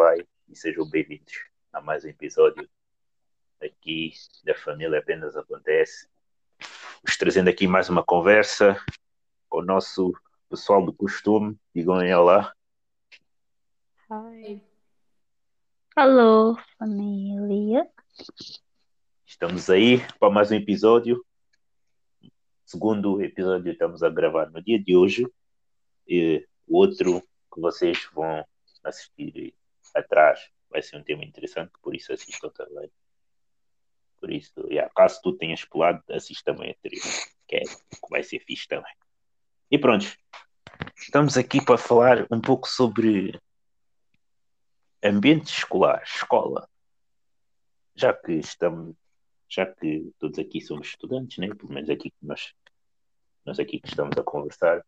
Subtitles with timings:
[0.00, 1.34] vai e sejam bem-vindos
[1.70, 2.66] a mais um episódio
[3.62, 6.08] aqui da Família Apenas Acontece.
[7.04, 8.82] Vos trazendo aqui mais uma conversa
[9.46, 10.14] com o nosso
[10.48, 11.54] pessoal do costume.
[11.74, 12.50] Digam aí olá.
[14.10, 14.62] Hi.
[15.94, 17.86] Alô, família.
[19.26, 21.22] Estamos aí para mais um episódio.
[22.64, 25.30] Segundo episódio estamos a gravar no dia de hoje.
[26.08, 27.20] E o outro
[27.52, 28.42] que vocês vão
[28.82, 29.59] assistir
[29.94, 32.90] atrás vai ser um tema interessante, por isso assistam também.
[34.20, 37.02] Por isso, yeah, caso tu tenhas pulado, assiste também a anterior,
[37.48, 38.94] que, é, que vai ser fixe também.
[39.70, 40.06] E pronto,
[40.96, 43.40] estamos aqui para falar um pouco sobre
[45.02, 46.68] ambiente escolar, escola.
[47.94, 48.94] Já que estamos,
[49.48, 51.48] já que todos aqui somos estudantes, né?
[51.54, 52.54] pelo menos aqui que nós,
[53.44, 54.84] nós aqui que estamos a conversar,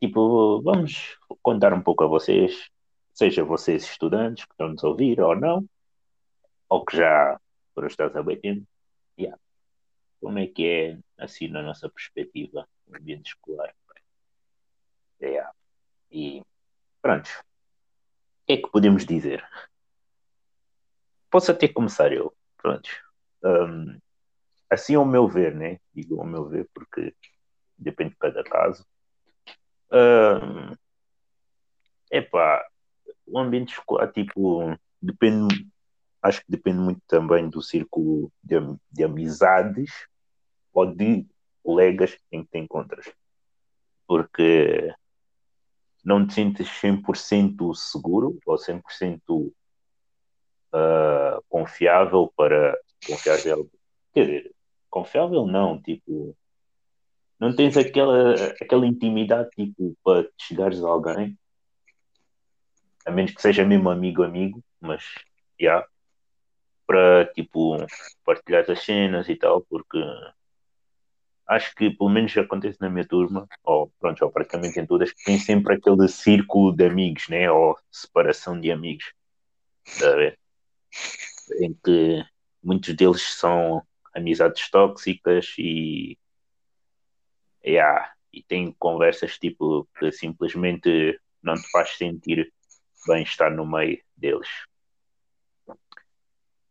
[0.00, 2.70] tipo, vamos contar um pouco a vocês,
[3.18, 5.68] seja vocês estudantes que estão nos ouvir ou não,
[6.68, 7.36] ou que já
[7.74, 8.64] foram estar a tempo,
[9.18, 9.36] yeah.
[10.20, 13.74] como é que é, assim, na nossa perspectiva, o ambiente escolar.
[15.20, 15.52] Yeah.
[16.12, 16.44] E
[17.02, 19.44] pronto, o que é que podemos dizer?
[21.28, 22.88] Posso até começar eu, pronto.
[23.42, 23.98] Um,
[24.70, 25.80] assim ao meu ver, né?
[25.92, 27.12] Digo ao meu ver porque
[27.76, 28.86] depende de cada caso.
[29.90, 30.76] Um,
[32.12, 32.64] epá,
[33.30, 35.66] o ambiente escolar, tipo, depende,
[36.22, 38.56] acho que depende muito também do círculo de,
[38.90, 39.90] de amizades
[40.72, 41.26] ou de
[41.62, 43.12] colegas em que te encontras.
[44.06, 44.94] Porque
[46.04, 49.54] não te sentes 100% seguro ou 100% uh,
[50.72, 53.68] ah, confiável para confiar nele.
[54.14, 54.54] Quer dizer,
[54.88, 56.34] confiável não, tipo,
[57.38, 61.38] não tens aquela, aquela intimidade tipo para chegares a alguém,
[63.08, 65.02] a menos que seja mesmo amigo amigo, mas
[65.58, 65.86] já yeah,
[66.86, 67.76] para tipo
[68.22, 69.98] partilhar as cenas e tal, porque
[71.46, 75.24] acho que pelo menos acontece na minha turma, ou pronto, ou praticamente em todas, que
[75.24, 77.50] tem sempre aquele círculo de amigos, né?
[77.50, 79.12] Ou separação de amigos.
[79.98, 80.36] Tá
[81.60, 82.22] em que
[82.62, 83.82] muitos deles são
[84.14, 86.18] amizades tóxicas e
[87.64, 92.52] yeah, e tem conversas tipo que simplesmente não te faz sentir
[93.06, 94.48] bem estar no meio deles.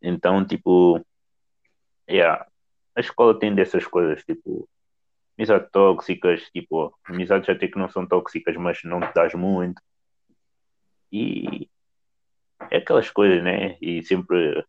[0.00, 1.04] Então, tipo,
[2.08, 2.46] yeah,
[2.94, 4.68] a escola tem dessas coisas, tipo,
[5.36, 9.80] amizades tóxicas, tipo, amizades até que não são tóxicas, mas não te dás muito.
[11.10, 11.68] E
[12.70, 13.76] é aquelas coisas, né?
[13.80, 14.64] E sempre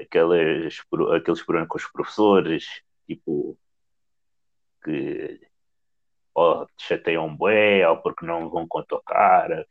[0.00, 0.78] aquelas,
[1.16, 3.58] aqueles problemas com os professores, tipo,
[4.82, 5.40] que
[6.34, 9.66] ou te chateiam bué, ou porque não vão com a tua cara.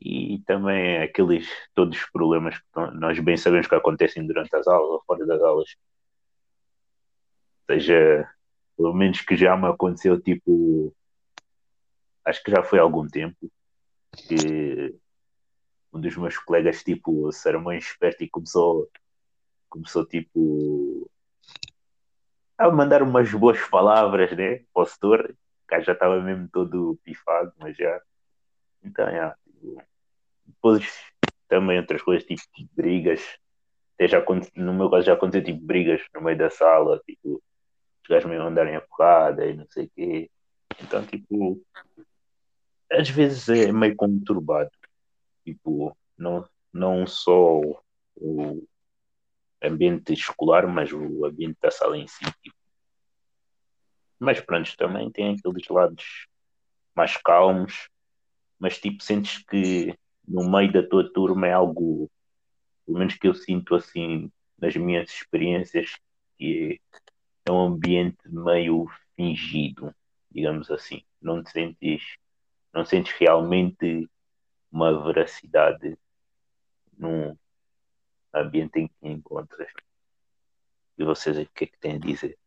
[0.00, 2.64] E também aqueles todos os problemas que
[2.94, 5.76] nós bem sabemos que acontecem durante as aulas ou fora das aulas.
[7.68, 8.28] Seja,
[8.76, 10.94] pelo menos que já me aconteceu, tipo,
[12.24, 13.50] acho que já foi há algum tempo,
[14.12, 14.94] que
[15.92, 18.88] um dos meus colegas, tipo, ser mãe esperto e começou,
[19.68, 21.10] começou, tipo,
[22.58, 25.36] a mandar umas boas palavras, né, para o setor,
[25.66, 28.00] cara já estava mesmo todo pifado, mas já.
[28.82, 29.36] Então, já.
[29.66, 29.82] Tipo,
[30.46, 30.86] depois
[31.48, 33.20] também outras coisas, tipo brigas.
[33.94, 37.42] Até já, no meu caso já aconteceu tipo brigas no meio da sala, tipo,
[38.02, 40.30] os gajos meio andarem a porrada e não sei o quê.
[40.80, 41.60] Então, tipo,
[42.92, 44.70] às vezes é meio conturbado.
[45.44, 47.60] Tipo, não, não só
[48.16, 48.66] o
[49.62, 52.24] ambiente escolar, mas o ambiente da sala em si.
[52.42, 52.56] Tipo,
[54.18, 56.26] mas pronto, também tem aqueles lados
[56.94, 57.88] mais calmos,
[58.58, 59.96] mas tipo, sentes que
[60.26, 62.10] no meio da tua turma é algo,
[62.84, 65.96] pelo menos que eu sinto assim nas minhas experiências,
[66.38, 66.80] que
[67.44, 69.94] é um ambiente meio fingido,
[70.30, 71.02] digamos assim.
[71.20, 72.02] Não te sentes,
[72.72, 74.08] não sentes realmente
[74.70, 75.96] uma veracidade
[76.98, 77.36] num
[78.34, 79.70] ambiente em que encontras.
[80.98, 82.38] E vocês o que é que têm a dizer?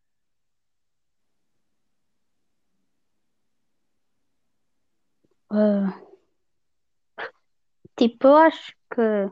[5.50, 5.90] Uh,
[7.96, 9.30] tipo, eu acho que,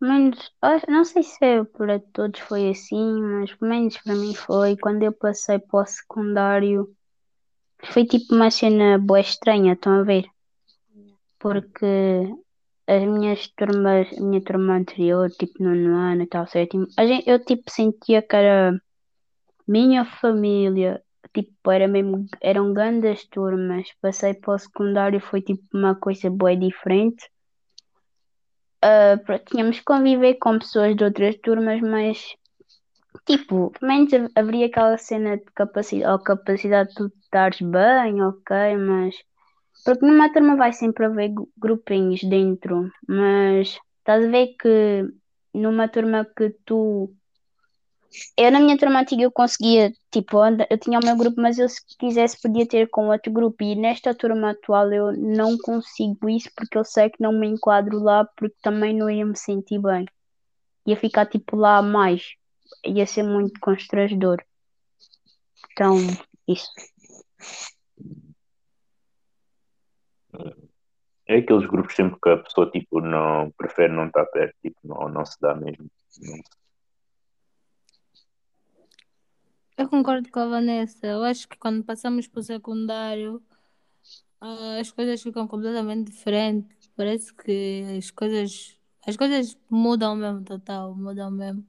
[0.00, 0.52] menos,
[0.86, 5.02] não sei se é para todos foi assim, mas pelo menos para mim foi quando
[5.02, 6.94] eu passei para o secundário.
[7.92, 10.26] Foi tipo uma cena boa estranha, estão a ver?
[11.38, 11.86] Porque
[12.86, 17.28] as minhas turmas, a minha turma anterior, tipo no ano e tal, sétimo, a gente,
[17.28, 18.78] eu tipo sentia que era
[19.66, 21.02] minha família
[21.34, 23.88] tipo, era mesmo, eram grandes turmas.
[24.00, 27.28] Passei para o secundário, foi tipo uma coisa boa diferente.
[29.24, 32.18] pronto, tínhamos que conviver com pessoas de outras turmas, mas
[33.26, 38.22] tipo, menos ha- haveria aquela cena de capacidade, ou capacidade de tu te dares bem,
[38.22, 39.14] ok, mas
[39.84, 45.04] porque numa turma vai sempre haver gru- grupinhos dentro, mas estás a ver que
[45.54, 47.14] numa turma que tu
[48.36, 50.38] eu na minha turma antiga eu conseguia, tipo,
[50.70, 53.62] eu tinha o meu grupo, mas eu se quisesse podia ter com outro grupo.
[53.62, 57.98] E nesta turma atual eu não consigo isso porque eu sei que não me enquadro
[57.98, 60.06] lá porque também não ia me sentir bem.
[60.86, 62.22] Ia ficar tipo lá mais.
[62.84, 64.42] Ia ser muito constrangedor.
[65.72, 65.96] Então,
[66.46, 66.68] isso.
[71.26, 75.08] É aqueles grupos sempre que a pessoa tipo, não prefere não estar perto, tipo, não,
[75.08, 75.86] não se dá mesmo.
[76.20, 76.67] Não-
[79.78, 81.06] Eu concordo com a Vanessa.
[81.06, 83.42] Eu acho que quando passamos para o secundário,
[84.40, 86.88] ah, as coisas ficam completamente diferentes.
[86.96, 88.76] Parece que as coisas,
[89.06, 91.64] as coisas mudam mesmo, total, mudam mesmo.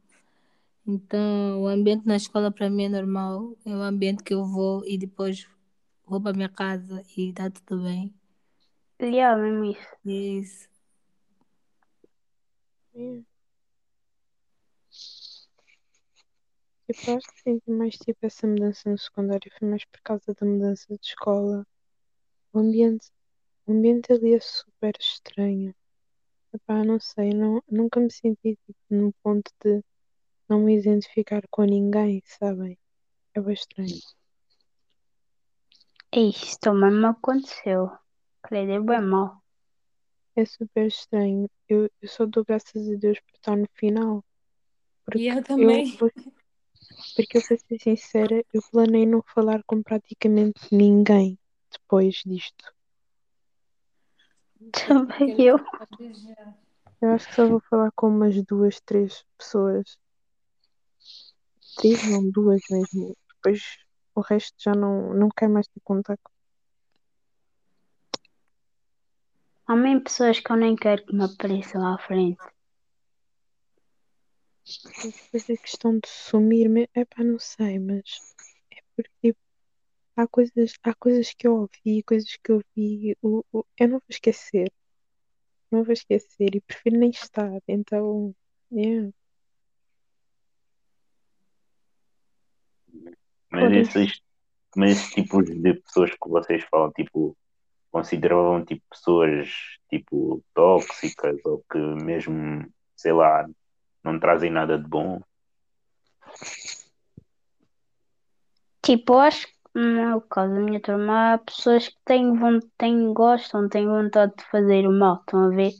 [0.88, 3.56] Então, o ambiente na escola para mim é normal.
[3.66, 5.48] É o ambiente que eu vou e depois
[6.06, 8.14] vou para minha casa e está tudo bem.
[9.02, 9.88] Yeah, mesmo isso.
[10.08, 10.70] É isso.
[12.96, 13.29] É.
[16.92, 20.34] Tipo, eu acho que senti mais tipo essa mudança no secundário foi mais por causa
[20.34, 21.64] da mudança de escola.
[22.52, 23.12] O ambiente,
[23.68, 25.76] o ambiente ali é super estranho.
[26.52, 29.84] Epá, não sei, não, nunca me senti tipo, num ponto de
[30.50, 32.76] não me identificar com ninguém, sabem?
[33.36, 34.00] É bem estranho.
[36.12, 37.92] Isso também me aconteceu.
[38.42, 39.44] Credo, é bem mal.
[40.36, 41.48] É super estranho.
[41.68, 44.26] Eu, eu só dou graças a Deus por estar no final.
[45.06, 45.86] Porque E eu eu, também.
[45.98, 46.12] vou-
[47.16, 51.38] porque eu, para ser sincera, eu planei não falar com praticamente ninguém
[51.72, 52.74] depois disto.
[54.88, 55.60] Também eu.
[57.02, 59.98] Eu acho que só vou falar com umas duas, três pessoas.
[61.78, 63.16] Três, não, duas mesmo.
[63.36, 63.78] Depois
[64.14, 66.30] o resto já não, não quero mais ter contacto.
[69.66, 72.40] Há mesmo pessoas que eu nem quero que me apareçam à frente.
[75.04, 78.04] Depois a questão de sumir-me, é pá, não sei, mas
[78.72, 79.40] é porque tipo,
[80.16, 83.96] há coisas, há coisas que eu ouvi, coisas que eu vi, o, o- eu não
[84.00, 84.72] vou esquecer.
[85.72, 87.62] Não vou esquecer e prefiro nem estar.
[87.68, 88.36] Então,
[88.72, 89.12] yeah.
[93.52, 94.00] Mas Por isso.
[94.00, 94.22] esses,
[94.76, 97.36] mas esses tipos de pessoas que vocês falam, tipo,
[97.92, 99.50] consideravam tipo pessoas
[99.90, 103.50] tipo tóxicas ou que mesmo, sei lá,
[104.04, 105.22] não trazem nada de bom.
[108.82, 111.34] Tipo, eu acho que não é o caso da minha turma.
[111.34, 112.34] Há pessoas que têm,
[112.78, 115.16] têm, gostam, têm vontade de fazer o mal.
[115.18, 115.72] Estão a ver?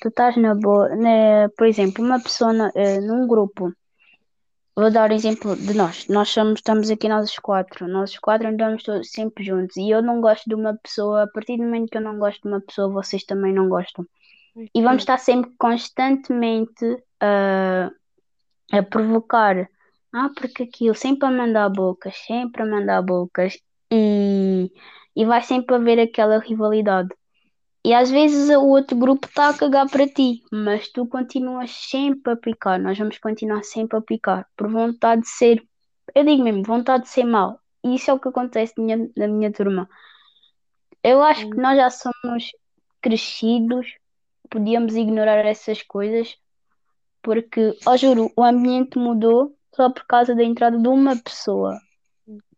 [0.00, 0.88] Tu estás na boa.
[0.94, 3.72] né, por exemplo, uma pessoa na- eh, num grupo.
[4.74, 6.06] Vou dar o exemplo de nós.
[6.08, 7.88] Nós somos, estamos aqui nós os quatro.
[7.88, 9.76] Nós os quatro andamos todos sempre juntos.
[9.78, 11.22] E eu não gosto de uma pessoa.
[11.24, 14.06] A partir do momento que eu não gosto de uma pessoa, vocês também não gostam.
[14.74, 17.90] E vamos estar sempre constantemente a,
[18.72, 19.68] a provocar.
[20.12, 23.58] Ah, porque aquilo, sempre a mandar bocas, sempre a mandar bocas.
[23.90, 24.72] E,
[25.14, 27.10] e vai sempre haver aquela rivalidade.
[27.84, 32.32] E às vezes o outro grupo está a cagar para ti, mas tu continuas sempre
[32.32, 32.80] a picar.
[32.80, 35.62] Nós vamos continuar sempre a picar, por vontade de ser,
[36.12, 37.60] eu digo mesmo, vontade de ser mau.
[37.84, 39.88] E isso é o que acontece na minha, na minha turma.
[41.00, 42.50] Eu acho que nós já somos
[43.00, 43.86] crescidos,
[44.50, 46.36] podíamos ignorar essas coisas,
[47.26, 51.76] porque, ó juro, o ambiente mudou só por causa da entrada de uma pessoa.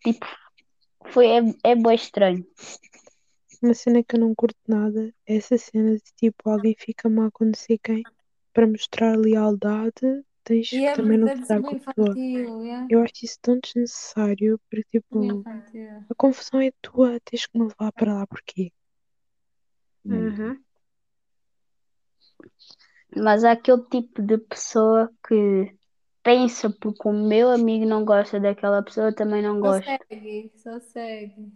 [0.05, 0.27] Tipo,
[1.07, 2.47] foi, é, é bem estranho.
[3.63, 7.31] Uma cena que eu não curto nada é essa cena de tipo alguém fica mal
[7.33, 8.03] com não sei quem
[8.53, 12.11] para mostrar lealdade, tens E que é também não te dar com é a pessoa.
[12.11, 12.87] infantil, yeah.
[12.91, 15.43] Eu acho isso tão desnecessário porque tipo
[16.11, 18.71] a confusão é tua, tens que me levar para lá porquê?
[20.05, 20.63] Uhum.
[23.17, 25.75] Mas há aquele tipo de pessoa que
[26.23, 29.85] pensa porque o meu amigo não gosta daquela pessoa, eu também não Só gosto.
[29.85, 31.53] segue, só segue.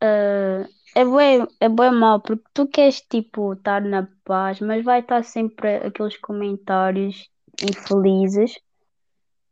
[0.00, 5.00] Ah, é bué, é bué mal, porque tu queres tipo estar na paz, mas vai
[5.00, 7.28] estar sempre aqueles comentários
[7.62, 8.58] infelizes.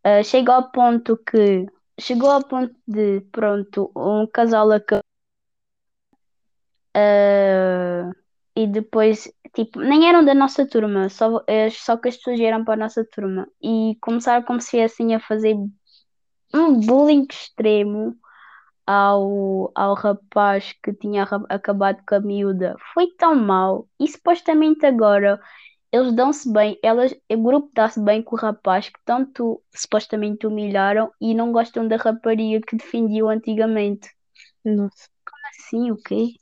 [0.05, 1.67] Ah, chega ao ponto que
[1.99, 5.03] chegou ao ponto de pronto, um casal acabou
[6.95, 8.11] ah,
[8.57, 12.65] e depois tipo, nem eram da nossa turma, só, eh, só que as pessoas vieram
[12.65, 15.55] para a nossa turma e começaram como se viessem a fazer
[16.55, 18.17] um bullying extremo
[18.87, 22.77] ao, ao rapaz que tinha acabado com a miúda.
[22.95, 23.89] Foi tão mau.
[23.99, 25.41] E supostamente agora
[25.93, 31.13] eles dão-se bem, elas, o grupo dá-se bem com o rapaz que tanto supostamente humilharam
[31.21, 34.09] e não gostam da rapariga que defendiam antigamente.
[34.65, 35.11] Nossa.
[35.51, 36.35] Assim, o quê?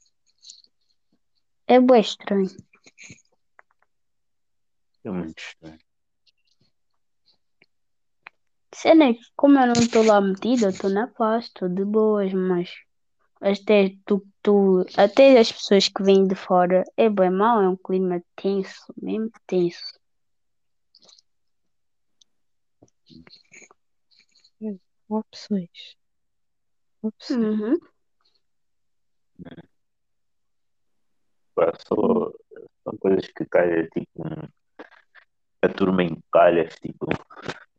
[1.67, 2.70] É bem estranho.
[5.05, 5.79] É muito estranho.
[8.73, 11.85] Cena é que, como eu não estou lá metida, eu estou na paz, estou de
[11.85, 12.71] boas, mas
[13.41, 17.77] até, tu, tu, até as pessoas que vêm de fora é bem mau, é um
[17.77, 19.99] clima tenso, mesmo tenso.
[25.09, 25.97] Opções.
[27.03, 27.61] Opções.
[27.61, 27.79] Uhum.
[31.61, 32.33] Pá, só,
[32.83, 34.25] são coisas que caem, tipo,
[35.61, 37.07] a turma em calhas, tipo,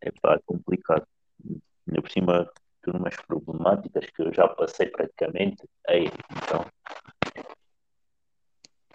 [0.02, 1.08] é pá, complicado.
[1.44, 2.52] Ainda por cima,
[2.84, 5.68] turmas problemáticas que eu já passei praticamente.
[5.88, 6.64] Aí, então.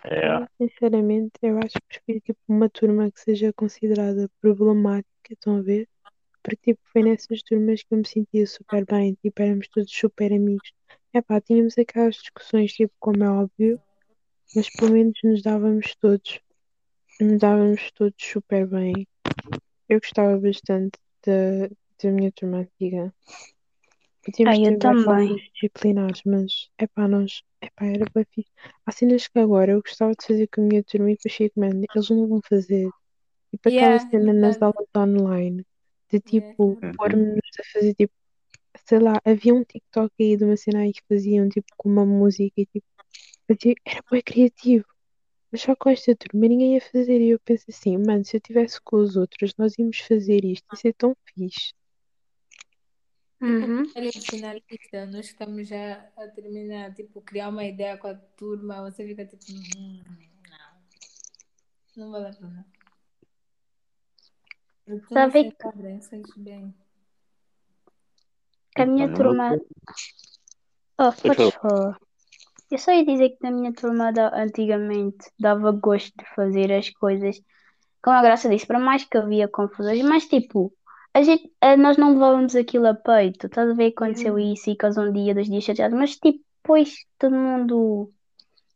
[0.04, 5.62] É, sinceramente, eu acho que prefiro tipo, uma turma que seja considerada problemática, estão a
[5.62, 5.88] ver?
[6.44, 10.32] Porque tipo, foi nessas turmas que eu me sentia super bem, tipo, éramos todos super
[10.32, 10.70] amigos.
[11.12, 13.80] Epá, tínhamos aquelas discussões, tipo, como é óbvio,
[14.54, 16.40] mas pelo menos nos dávamos todos,
[17.20, 19.06] nos dávamos todos super bem.
[19.88, 21.68] Eu gostava bastante da,
[22.02, 23.14] da minha turma antiga.
[24.22, 25.36] Podíamos Ai, eu também.
[25.52, 28.50] disciplinares, mas epá, nós, epá, era bem fixe.
[28.84, 31.84] Há cenas que agora eu gostava de fazer com a minha turma e depois mano,
[31.94, 32.90] eles não vão fazer.
[33.50, 35.64] Tipo aquela Yeah, é cena nas aulas online,
[36.10, 36.92] de Yeah, tipo, Uhum.
[36.96, 38.12] pôr-nos a fazer tipo,
[38.86, 42.04] sei lá, havia um TikTok aí de uma cena aí que faziam tipo com uma
[42.04, 42.86] música e tipo,
[43.46, 44.86] fazia- era bem criativo.
[45.50, 48.40] Mas só com esta turma ninguém ia fazer e eu penso assim, mano, se eu
[48.40, 51.72] tivesse com os outros, nós íamos fazer isto, isso é tão fixe.
[53.40, 53.82] Uhum.
[53.84, 59.06] De finalista, nós estamos já a terminar, tipo, criar uma ideia com a turma, você
[59.06, 59.44] fica tipo,
[59.76, 60.02] hum,
[61.96, 62.66] não, não vale a pena.
[65.12, 66.74] Sabe que bem.
[68.76, 69.58] a minha turma.
[70.98, 72.00] Oh, foi, falar.
[72.70, 76.90] Eu só ia dizer que na minha turma da- antigamente dava gosto de fazer as
[76.90, 77.40] coisas
[78.02, 80.72] com a graça disso, para mais que havia confusões, mas tipo,
[81.14, 83.46] a gente, eh, nós não levávamos aquilo a peito.
[83.46, 86.12] Estás a ver que aconteceu Yeah, isso e causou um dia, dois dias chateados, mas
[86.16, 88.12] tipo, depois todo mundo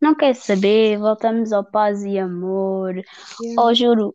[0.01, 2.95] não quer saber, voltamos ao paz e amor.
[3.59, 4.13] Oh, juro,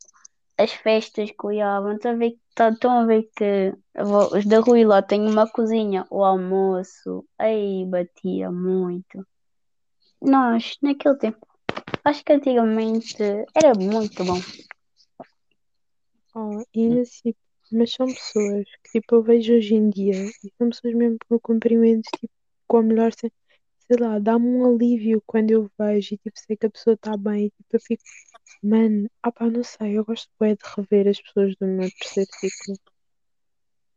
[0.57, 3.73] as festas que olhavam, estão a ver, tá- estão a ver que
[4.35, 9.25] os da Rui lá têm uma cozinha, o almoço, aí batia muito.
[10.25, 11.47] Nós, naquele tempo,
[12.03, 13.15] acho que antigamente
[13.55, 14.39] era muito bom.
[16.33, 17.33] Oh, e ainda assim,
[17.71, 21.39] mas são pessoas que tipo eu vejo hoje em dia e são pessoas mesmo com
[21.39, 22.33] cumprimentos tipo
[22.67, 23.31] com a melhor se-
[23.87, 27.15] sei lá, dá-me um alívio quando eu vejo e tipo sei que a pessoa está
[27.15, 28.03] bem e tipo eu fico,
[28.63, 32.29] mano, ah pá, não sei, eu gosto bué de rever as pessoas do meu terceiro
[32.39, 32.75] ciclo.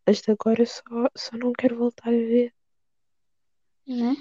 [0.07, 2.53] As de agora só, só não quero voltar a ver.
[3.87, 4.17] Né?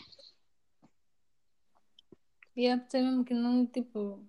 [2.58, 4.20] E é por mesmo que não, tipo,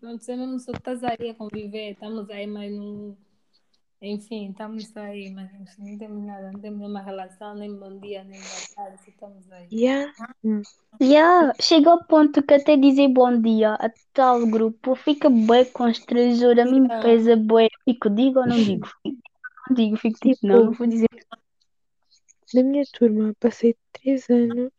[0.00, 3.16] não sei mesmo só estás aí a conviver, estamos aí, mas não.
[4.00, 8.38] Enfim, estamos aí, mas não temos nada, não temos nenhuma relação, nem bom dia, nem
[8.38, 9.66] boa tarde, só estamos aí.
[9.72, 10.12] Yeah.
[10.44, 10.62] Hum.
[11.02, 16.60] Yeah, chega ao ponto que até dizer bom dia a tal grupo fica bem constrangedor,
[16.60, 17.02] a mim Yeah.
[17.02, 17.68] pesa bué.
[17.84, 18.88] Fico, digo ou não digo?
[19.68, 21.08] Não digo, fico tipo, não, não Tipo, vou dizer.
[22.54, 24.70] na minha turma passei três anos,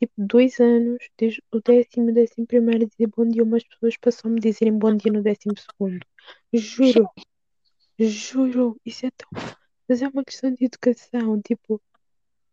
[0.00, 4.38] tipo dois anos, desde o décimo décimo primeiro a dizer bom dia umas pessoas passou-me
[4.38, 6.00] a dizerem bom dia no décimo segundo.
[6.52, 7.08] Juro.
[7.98, 9.28] Juro, isso é tão.
[9.86, 11.40] Mas é uma questão de educação.
[11.42, 11.80] Tipo,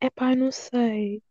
[0.02, 1.24] é pá, não sei.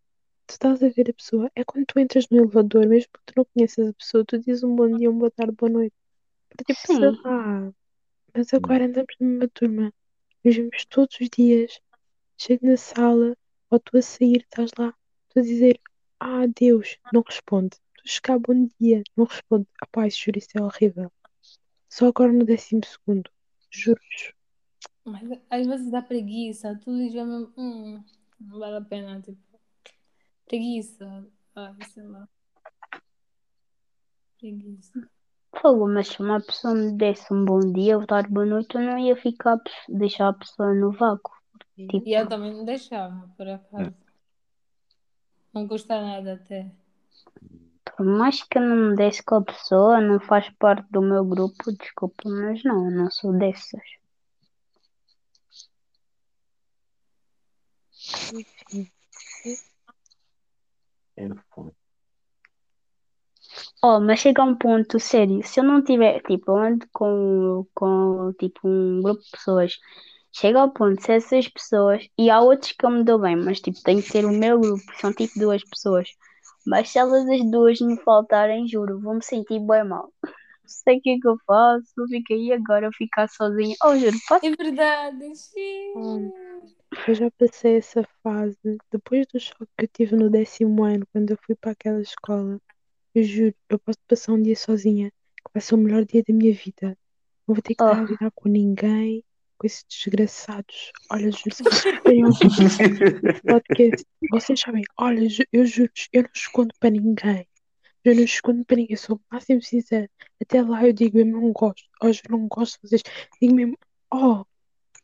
[0.47, 1.51] Tu estás a ver a pessoa.
[1.55, 4.65] É quando tu entras no elevador, mesmo que tu não conheças a pessoa, tu dizes
[4.65, 5.95] um bom dia, uma boa tarde, boa noite.
[6.49, 7.71] Porque, tipo, sei lá.
[8.33, 9.93] Mas agora andamos numa turma.
[10.43, 11.79] Nos vemos todos os dias.
[12.39, 13.37] Chego na sala,
[13.69, 14.95] ou tu a sair, estás lá.
[15.31, 15.79] Tu a dizer,
[16.21, 17.77] ah, Deus, não responde.
[17.99, 19.67] Tu chegar, bom dia, não responde.
[20.07, 21.13] Isso, juro, isso é horrível.
[21.89, 23.31] Só agora no décimo segundo.
[23.71, 24.33] Juro-vos.
[25.05, 28.03] Mas às vezes dá preguiça, tu dizes mesmo, hum,
[28.41, 29.39] não vale a pena, tipo,
[30.47, 32.29] preguiça, ah, sei lá,
[34.39, 35.09] preguiça.
[35.61, 38.83] fogo, mas se uma pessoa me desse um bom dia, boa tarde, boa noite, eu
[38.83, 39.59] não ia ficar,
[39.89, 41.33] deixar a pessoa no vácuo.
[41.77, 44.06] Tipo, E eu também não deixava, por acaso.
[45.57, 46.71] Não custa nada até.
[47.83, 51.25] por mais que eu não me desse com a pessoa, não faz parte do meu
[51.25, 53.81] grupo, desculpa, mas não, não sou dessas.
[63.83, 68.35] Oh, mas chega um ponto, sério, se eu não tiver, tipo, eu ando com, com,
[68.39, 69.79] tipo, um grupo de pessoas,
[70.39, 73.61] chega ao ponto, se essas pessoas, e há outros que eu me dou bem, mas,
[73.61, 76.09] tipo, tem que ser o meu grupo, são, tipo, duas pessoas,
[76.67, 80.13] mas se elas as duas me faltarem, juro, vou-me sentir bem mal.
[80.67, 84.17] Não sei o que é que eu faço, fico aí agora, ficar sozinha, oh, juro,
[84.29, 84.45] posso?
[84.47, 85.93] É verdade, sim.
[85.97, 86.33] Hum.
[87.07, 88.59] Eu já passei essa fase.
[88.91, 92.61] Depois do choque que eu tive no décimo ano, quando eu fui para aquela escola,
[93.15, 96.35] eu juro, eu posso passar um dia sozinha, que vai ser o melhor dia da
[96.35, 96.99] minha vida.
[97.47, 98.07] Não vou ter que estar a Oh.
[98.07, 99.23] virar com ninguém,
[99.59, 100.93] com esses desgraçados.
[101.11, 101.97] Olha, juro, vocês
[103.49, 104.05] podcast,
[104.57, 107.49] sabem, olha, eu juro, eu não escondo para ninguém.
[108.05, 110.09] Eu não escondo para ninguém, eu sou o máximo sincera.
[110.41, 111.89] Até lá eu digo mesmo, não gosto.
[112.03, 113.03] Hoje eu não gosto de vocês.
[113.41, 113.77] Digo mesmo,
[114.13, 114.45] oh,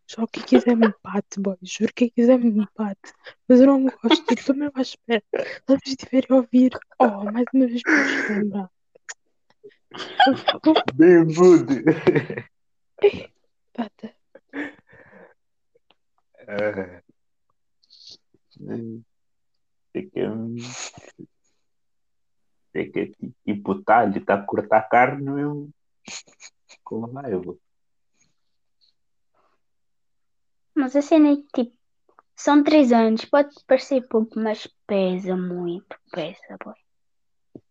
[0.06, 1.56] só quem quiser me bate, boy.
[1.62, 3.12] Juro, quem quiser me bate.
[3.48, 5.22] Mas eu não gosto, eu estou mesmo à espera.
[5.34, 8.70] Se vocês estiverem a ouvir, oh, mais uma vez vos lembrar.
[10.26, 10.84] Eu- eu-
[13.00, 13.28] Bem.
[13.76, 14.14] Bata.
[16.48, 17.02] Ah.
[19.92, 20.20] Sei que
[22.72, 23.12] sei que
[23.44, 25.70] tipo tá, ele tá a cortar carne mesmo
[26.82, 27.56] com raiva.
[30.74, 31.76] Mas a cena é que, tipo,
[32.34, 36.74] são três anos, pode parecer pouco, mas pesa muito, pesa, boy.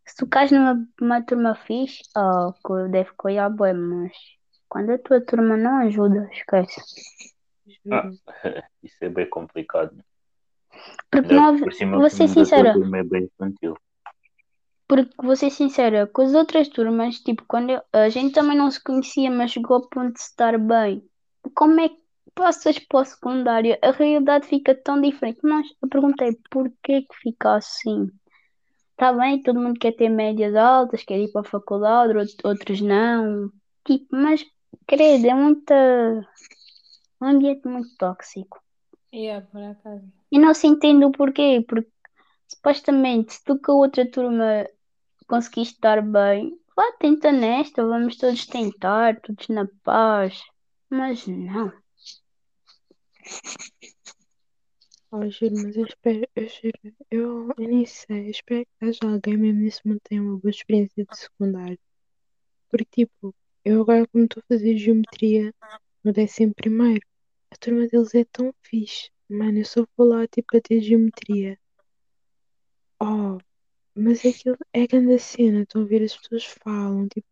[0.06, 4.12] Se tu cais numa, numa turma fixe, oh, deve coiar bem, mas
[4.68, 6.80] quando a tua turma não ajuda, esquece.
[7.90, 8.10] Ah,
[8.82, 9.96] isso é bem complicado.
[11.10, 13.76] Porque nós, por cima vou ser sincera, turma é bem infantil.
[14.88, 18.70] porque vou ser sincera, com as outras turmas, tipo, quando eu- a gente também não
[18.70, 21.02] se conhecia, mas chegou ao ponto de estar bem.
[21.54, 21.96] Como é que
[22.34, 23.76] passas para o secundário?
[23.82, 25.40] A realidade fica tão diferente.
[25.42, 28.08] Mas eu perguntei porquê que fica assim?
[28.96, 32.80] Tá bem, todo mundo quer ter médias altas, quer ir para a faculdade, out- outros
[32.80, 33.50] não.
[33.86, 34.44] Tipo, mas,
[34.86, 35.74] credo, é muita,
[37.22, 38.60] um ambiente muito tóxico.
[39.14, 40.04] Yeah, por acaso.
[40.30, 41.90] E não se entende o porquê, porque
[42.48, 44.66] supostamente se tu com a outra turma
[45.28, 50.42] conseguiste estar bem, vá, tenta nesta, vamos todos tentar, todos na paz.
[50.90, 51.72] Mas não.
[55.12, 58.98] Oh, juro, mas eu espero, eu juro, eu, eu nem sei, eu espero que haja
[59.04, 61.78] alguém mesmo nesse mundo que tenha uma boa experiência de secundário.
[62.70, 65.54] Porque, tipo, eu agora como estou a fazer geometria
[66.02, 67.06] no décimo primeiro,
[67.52, 69.10] a turma deles é tão fixe.
[69.28, 71.58] Mano, eu só vou lá, tipo, a ter geometria.
[72.98, 73.38] Oh,
[73.94, 77.26] mas aquilo é grande cena, estão a ver, as pessoas falam, tipo,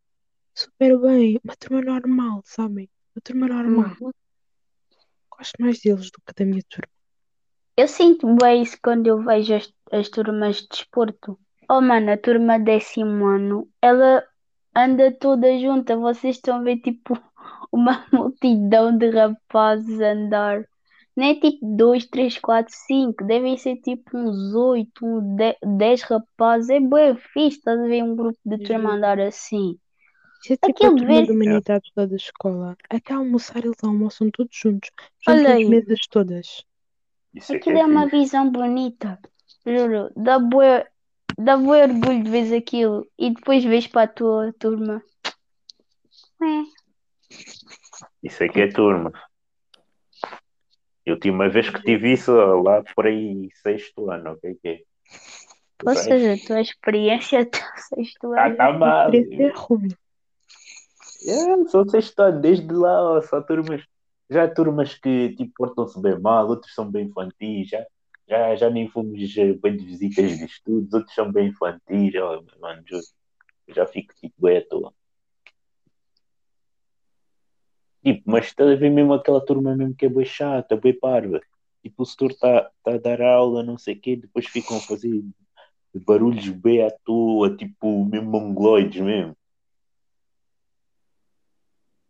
[0.54, 2.88] super bem, uma turma normal, sabem?
[3.14, 3.96] Uma turma normal.
[4.00, 4.12] Hum.
[5.30, 6.92] Gosto mais deles do que da minha turma.
[7.76, 11.38] Eu sinto bem isso quando eu vejo as, as turmas de desporto.
[11.68, 14.22] Oh, mano, a turma décimo ano, ela
[14.76, 15.96] anda toda junta.
[15.96, 17.14] Vocês estão a ver, tipo,
[17.72, 20.64] uma multidão de rapazes a andar.
[21.16, 23.24] Não é tipo dois, três, quatro, cinco.
[23.24, 26.70] Devem ser tipo uns oito, uns de- dez rapazes.
[26.70, 29.78] É bem fixe, estás a ver um grupo de turma a andar assim.
[30.42, 31.26] Isso é tipo a Aquilo turma vê-se.
[31.26, 32.76] de humanidades lá da escola.
[32.90, 34.90] Até almoçar eles almoçam todos juntos,
[35.26, 35.66] Olha juntam as aí.
[35.66, 36.64] mesas todas.
[37.34, 39.18] Isso é Aquilo é é uma visão bonita.
[39.66, 40.86] Juro, dá bué,
[41.38, 45.02] dá bué orgulho de ver aquilo e depois vês para a tua turma.
[46.42, 46.79] É.
[48.22, 49.12] Isso é que é turma.
[51.04, 54.54] Eu tinha uma vez que tive isso lá por aí sexto ano, ok?
[54.62, 54.80] Que é?
[55.84, 55.96] Ou Vai.
[55.96, 58.56] seja, a tua experiência até o sexto Ah, ano.
[58.56, 59.10] tá mal.
[59.10, 59.52] Preto é.
[61.26, 63.82] É, só sexto ano, desde lá, só turmas.
[64.28, 67.84] Já há turmas que tipo, portam-se bem mal, outros são bem infantis, já,
[68.28, 72.40] já, já nem fomos eh, bem de visitas de estudos, outros são bem infantis, ó,
[72.60, 72.84] mano.
[73.66, 74.94] Eu já fico tipo bem à toa.
[78.02, 81.40] Tipo, mas está a ver mesmo aquela turma mesmo que é bem chata, bem parva.
[81.82, 84.80] Tipo, o setor está tá a dar aula, não sei o quê, depois ficam a
[84.80, 85.22] fazer
[86.06, 89.36] barulhos bem à toa, tipo, mesmo mongoloides mesmo.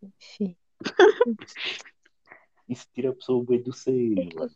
[0.02, 0.56] Enfim.
[2.68, 4.50] Isso tira a pessoa bem do sério, mano.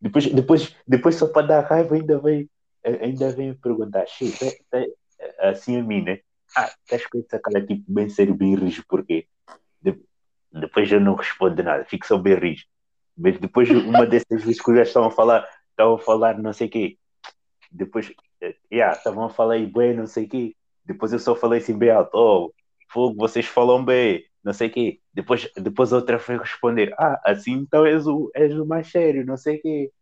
[0.00, 2.48] Depois, depois, depois só para dar raiva ainda vem,
[2.84, 4.86] ainda vem perguntar, "Xê, tá- tá-
[5.48, 6.20] assim a mim, né?
[6.56, 9.26] Ah, estás com essa cara tipo bem sério, bem rijo, porquê?
[10.54, 12.64] De- depois eu não respondo nada, fico só bem rijo.
[13.16, 16.68] Mas depois uma dessas vezes que já estavam a falar, estavam a falar não sei
[16.68, 16.98] o quê.
[17.70, 20.56] Depois, eh, yeah, estavam a falar aí bem, não sei o quê.
[20.84, 22.54] Depois eu só falei assim bem alto, oh,
[22.88, 25.00] fogo, vocês falam bem, não sei o quê.
[25.12, 29.24] Depois, depois a outra foi responder, ah, assim então és o, és o mais sério,
[29.26, 29.92] não sei o quê.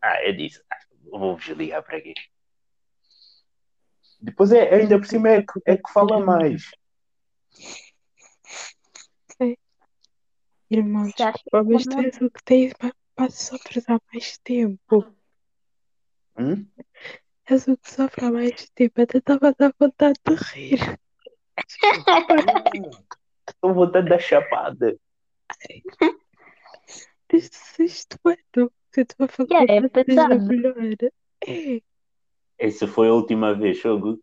[0.00, 0.76] Ah, eu disse, ah,
[1.12, 2.14] Vou-vos ligar para aqui.
[4.18, 6.70] Depois é, ainda por cima é que, é que fala mais.
[10.78, 13.84] Irmãos, Se acha que desculpa, mas é tu és o que tens pa- para sofrer
[13.88, 15.06] há mais tempo.
[16.38, 16.66] Hum?
[17.50, 19.00] És o que sofre há mais tempo.
[19.02, 20.98] Até estava a dar vontade de rir.
[23.48, 24.96] Estou voltando da chapada.
[27.28, 30.40] Desde o sexto ano que eu estou a falar Yeah, é pesado.
[30.46, 30.76] melhor.
[31.46, 31.80] É.
[32.58, 34.20] Essa foi a última vez, jogo.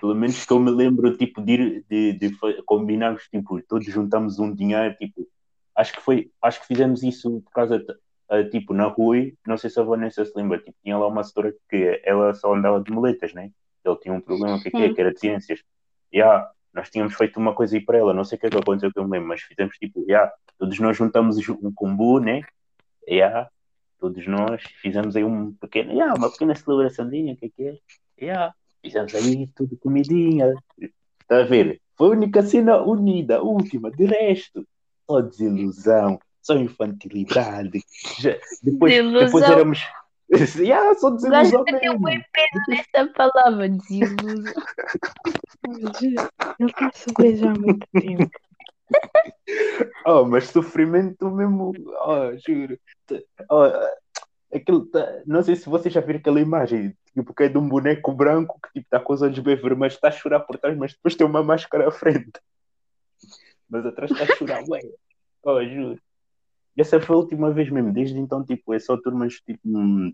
[0.00, 3.84] Pelo menos que eu me lembro, tipo, de, ir- de, de fa- combinarmos, tipo, todos
[3.86, 5.28] juntamos um dinheiro, tipo,
[5.78, 9.70] acho que foi, acho que fizemos isso por causa, de, tipo, na Rui, não sei
[9.70, 12.90] se a Vanessa se lembra, tipo, tinha lá uma setora que ela só andava de
[12.90, 13.52] moletas, né?
[13.84, 15.00] Ele tinha um problema, que, é que, é?
[15.00, 15.62] Era de ciências.
[16.12, 18.50] E ah, nós tínhamos feito uma coisa aí para ela, não sei o que é
[18.50, 22.18] que aconteceu que eu me lembro, mas fizemos, tipo, yeah, todos nós juntamos um combo,
[22.18, 22.42] né?
[23.08, 23.48] Yeah,
[24.00, 27.78] todos nós fizemos aí um pequeno, yeah, uma pequena celebraçãozinha, o que é que é?
[28.20, 30.54] Yeah, fizemos aí tudo comidinha.
[31.20, 31.80] Está a ver?
[31.96, 34.66] Foi a única cena unida, última, de resto,
[35.08, 37.80] só desilusão, só infantilidade.
[38.62, 39.24] Depois, Desilusão.
[39.26, 39.80] depois éramos.
[40.58, 42.24] yeah, só Gosto desilusão de ter um mesmo.
[42.32, 44.52] peso nessa palavra, desilusão.
[46.70, 48.30] A sofrer já há muito tempo.
[50.06, 51.74] Oh, mas sofrimento mesmo,
[52.06, 52.78] oh, juro.
[53.50, 53.64] Oh,
[54.54, 57.68] aquilo tá- não sei se vocês já viram aquela imagem, tipo, que é de um
[57.68, 60.76] boneco branco que tipo, está com os olhos bem vermelhos, está a chorar por trás,
[60.78, 62.32] mas depois tem uma máscara à frente.
[63.68, 64.80] Mas atrás está a chorar, ué.
[65.42, 66.00] Oh, juro.
[66.76, 70.12] Essa foi a última vez mesmo, desde então, tipo, é só turmas, tipo, hum,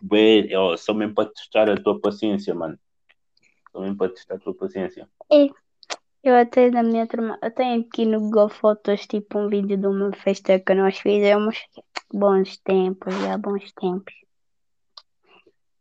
[0.00, 2.78] bué, oh, só mesmo para testar a tua paciência, mano.
[3.72, 5.08] Só mesmo para testar a tua paciência.
[6.22, 9.86] Eu até na minha turma, eu tenho aqui no Google Fotos tipo um vídeo de
[9.86, 11.56] uma festa que nós fizemos.
[12.12, 14.14] Bons tempos, já bons tempos.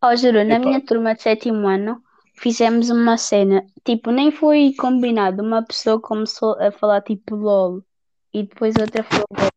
[0.01, 0.65] Ó, juro, na Epa.
[0.65, 2.01] minha turma de sétimo ano
[2.39, 5.43] fizemos uma cena, tipo, nem foi combinado.
[5.43, 7.83] Uma pessoa começou a falar tipo LOL
[8.33, 9.49] e depois outra falou LOL.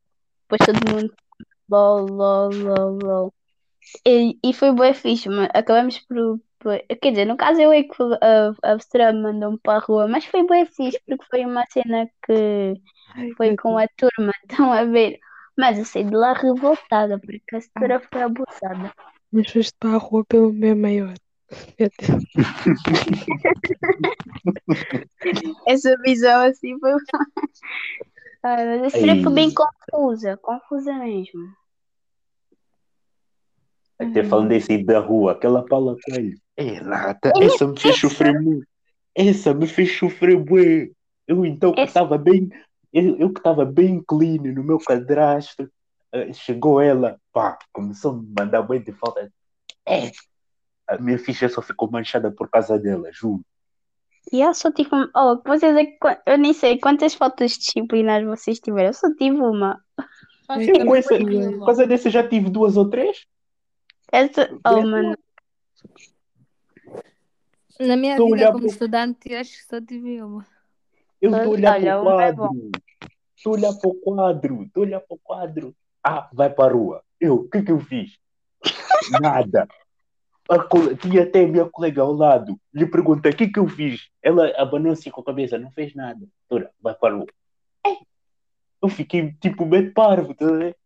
[0.51, 1.15] Depois todo mundo
[1.71, 3.35] LOL, LOL, LOL, LOL.
[4.07, 7.83] E, e foi bem fixe, mas acabamos por, por- Quer dizer, no caso eu é
[7.83, 11.65] que a, a professora mandou-me para a rua, mas foi bem fixe porque foi uma
[11.73, 12.75] cena que
[13.37, 15.19] foi com a turma, estão a ver?
[15.59, 18.93] Mas eu saí de lá revoltada porque a setora foi abusada.
[19.33, 21.15] Mas foste para a rua pelo meu maior.
[21.79, 22.25] Meu Deus.
[25.67, 26.93] Essa visão assim foi.
[28.43, 31.55] Ai, mas a setora foi bem confusa, confusa mesmo.
[33.99, 36.41] Até falando desse aí da rua, aquela Paula Coelho.
[36.57, 38.67] É lata, essa me fez sofrer muito.
[39.15, 40.91] Essa me fez sofrer bué.
[41.27, 42.49] Eu então que estava bem,
[42.93, 45.71] eu, eu que estava bem clean no meu cadastro,
[46.13, 49.31] eh, chegou ela, pá, começou a me mandar bem de falta.
[49.87, 50.11] É,
[50.91, 53.45] a minha ficha só ficou manchada por causa dela, juro.
[54.33, 55.11] E eu só tive uma.
[55.17, 58.89] Oh, vocês é Eu nem sei quantas faltas disciplinares vocês tiveram.
[58.89, 59.83] Eu só tive uma.
[60.49, 63.25] Eu com essa, por causa dessa já tive duas ou três.
[64.13, 64.51] Essa.
[64.67, 65.17] Oh, mano.
[67.79, 70.47] Na minha a vida como pro- estudante, acho que só tive uma.
[71.21, 72.71] Eu estou a olhar Olha, para o é quadro.
[73.37, 74.63] Estou olhar para o quadro.
[74.65, 75.77] Estou olhar para o quadro.
[76.05, 77.03] Ah, vai para a rua.
[77.19, 78.19] Eu, o que é que eu fiz?
[79.21, 79.67] Nada.
[80.51, 82.61] A Tinha até a minha colega ao lado.
[82.75, 84.09] Lhe perguntei o que é que eu fiz.
[84.21, 85.57] Ela abanou assim com a cabeça.
[85.59, 86.27] Não fez nada.
[86.49, 87.27] Doutora, vai para rua.
[87.87, 87.97] É.
[88.83, 90.35] Eu fiquei tipo meio parvo.
[90.35, 90.77] Tá ver?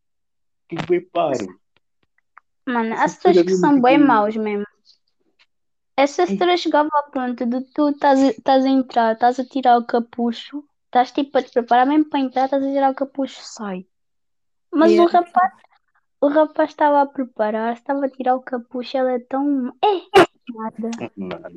[0.69, 1.59] Fiquei bem parvo.
[2.67, 4.67] Mano, as pessoas que são bem maus mesmo.
[5.97, 10.65] Essa setora chegava ao ponto de tu estás a- entrar, estás a tirar o capucho,
[10.87, 13.87] estás tipo a te preparar mesmo para entrar, estás a tirar o capucho, sai.
[14.73, 15.13] Mas o Yeah.
[15.13, 15.53] rapaz,
[16.25, 19.69] o rapaz estava a preparar, estava a tirar o capucho, ela é tão.
[19.85, 20.25] É!
[20.55, 20.91] Nada.
[21.15, 21.53] Nada.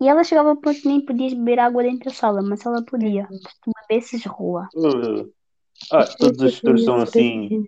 [0.00, 2.84] E ela chegava ao ponto que nem podias beber água dentro da sala, mas ela
[2.84, 3.26] podia.
[3.32, 4.68] Se tu bebesses rua.
[4.74, 5.32] Uh,
[5.90, 7.66] Ah, todos os setores são assim.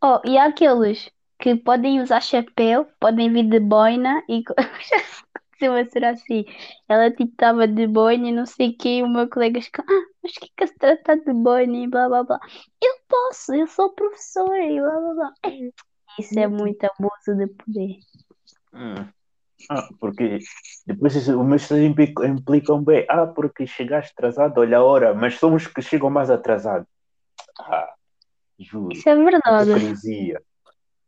[0.00, 4.44] Oh, e há aqueles que podem usar chapéu, podem vir de boina e
[5.62, 6.44] costuma ser assim.
[6.88, 10.02] Ela tipo estava de boina e não sei o que, o meu colega fica, ah,
[10.22, 12.40] mas que que se trata de boina e blá blá blá.
[12.82, 15.32] Eu posso, eu sou professora e blá blá blá.
[15.44, 15.70] É,
[16.18, 17.96] Isso é muito abuso de poder.
[18.74, 19.06] Hum.
[19.70, 20.40] Ah, porque
[20.86, 23.06] depois isso- os meus estudos implicam, implicam bem.
[23.08, 26.88] Ah, porque chegaste atrasado, olha a hora, mas são os que chegam mais atrasados.
[27.60, 27.94] Ah,
[28.58, 29.70] juro, Isso é verdade.
[29.70, 30.42] hipocrisia.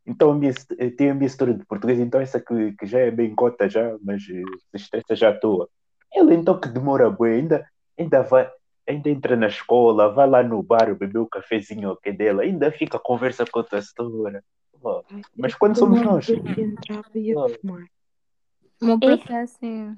[0.07, 2.99] Então a minha, eu tenho a minha história de português, então essa que, que já
[2.99, 5.69] é bem cota já, mas eh, se estressa já à toa.
[6.12, 7.67] Ela então que demora bem, ainda,
[7.99, 8.51] ainda vai,
[8.87, 12.71] ainda entra na escola, vai lá no bar beber o cafezinho que é dela, ainda
[12.71, 13.64] fica a conversa com.
[14.81, 16.29] Pô, Ai, Mas eu quando somos nós?
[16.29, 16.33] O
[18.87, 18.99] meu É?
[18.99, 19.97] prof é assim.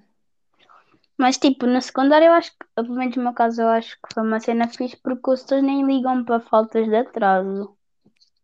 [1.19, 4.15] Mas tipo, na secundária eu acho que, pelo menos no meu caso, eu acho que
[4.15, 7.77] foi uma cena fixe porque os nem ligam para faltas de atraso.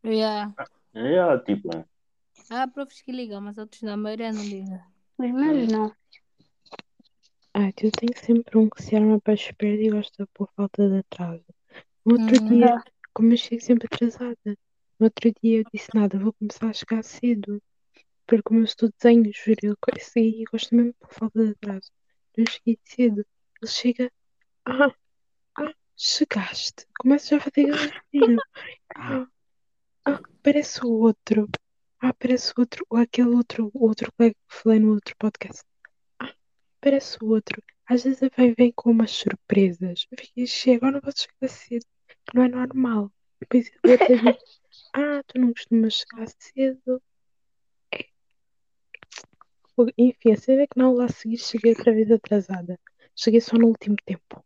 [0.05, 0.53] Yeah.
[0.94, 1.68] É, tipo,
[2.50, 4.81] Há profs que ligam, mas outros na maioria não ligam.
[5.18, 5.94] Os meus não.
[7.55, 10.88] Ah, eu tenho sempre um que se arma para a espera e gosta por falta
[10.88, 11.44] de atraso.
[12.05, 12.48] No outro Hum.
[12.48, 14.37] dia, como eu chego sempre atrasada,
[14.98, 17.62] no outro dia eu disse nada, vou começar a chegar cedo.
[18.26, 21.90] Porque como eu estou desenho, juro, eu co- e gosto mesmo por falta de atraso.
[22.37, 23.26] Eu cheguei cedo.
[23.61, 24.11] Ele chega,
[24.66, 24.94] ah,
[25.59, 26.87] ah, chegaste.
[26.98, 28.38] Começa já a fazer galantinho.
[28.94, 29.26] Ah,
[30.04, 31.48] ah, parece o outro.
[32.00, 35.62] Ah, parece o outro, ou aquele outro, o outro colega que falei no outro podcast.
[36.18, 36.34] Ah,
[36.80, 37.62] parece o outro.
[37.86, 40.06] Às vezes vem, vem com umas surpresas.
[40.46, 41.86] Chega, agora não posso chegar cedo.
[42.34, 43.12] Não é normal.
[43.40, 44.60] Depois a outra diz,
[44.94, 47.02] ah, tu não costumas chegar cedo.
[49.98, 52.78] Enfim, a cena é que na aula a seguir cheguei outra vez atrasada.
[53.14, 54.44] Cheguei só no último tempo.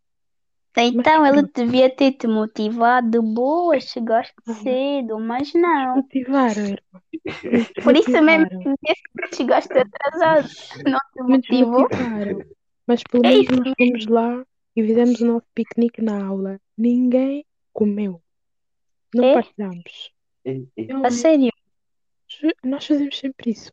[0.79, 4.55] Então ele devia ter te motivado, boa, chegaste Ah.
[4.55, 6.03] cedo, mas não.
[6.03, 7.03] Desmotivaram, irmã.
[7.83, 10.49] Por isso mesmo que chegaste atrasado.
[10.85, 11.89] Não te motivou?
[12.87, 16.61] Mas pelo É menos nós fomos lá e fizemos o nosso piquenique na aula.
[16.77, 18.23] Ninguém comeu.
[19.15, 19.35] Não É?
[19.35, 20.11] partilhamos.
[20.45, 21.51] é, é, A sério?
[22.62, 23.73] Nós fazemos sempre isso.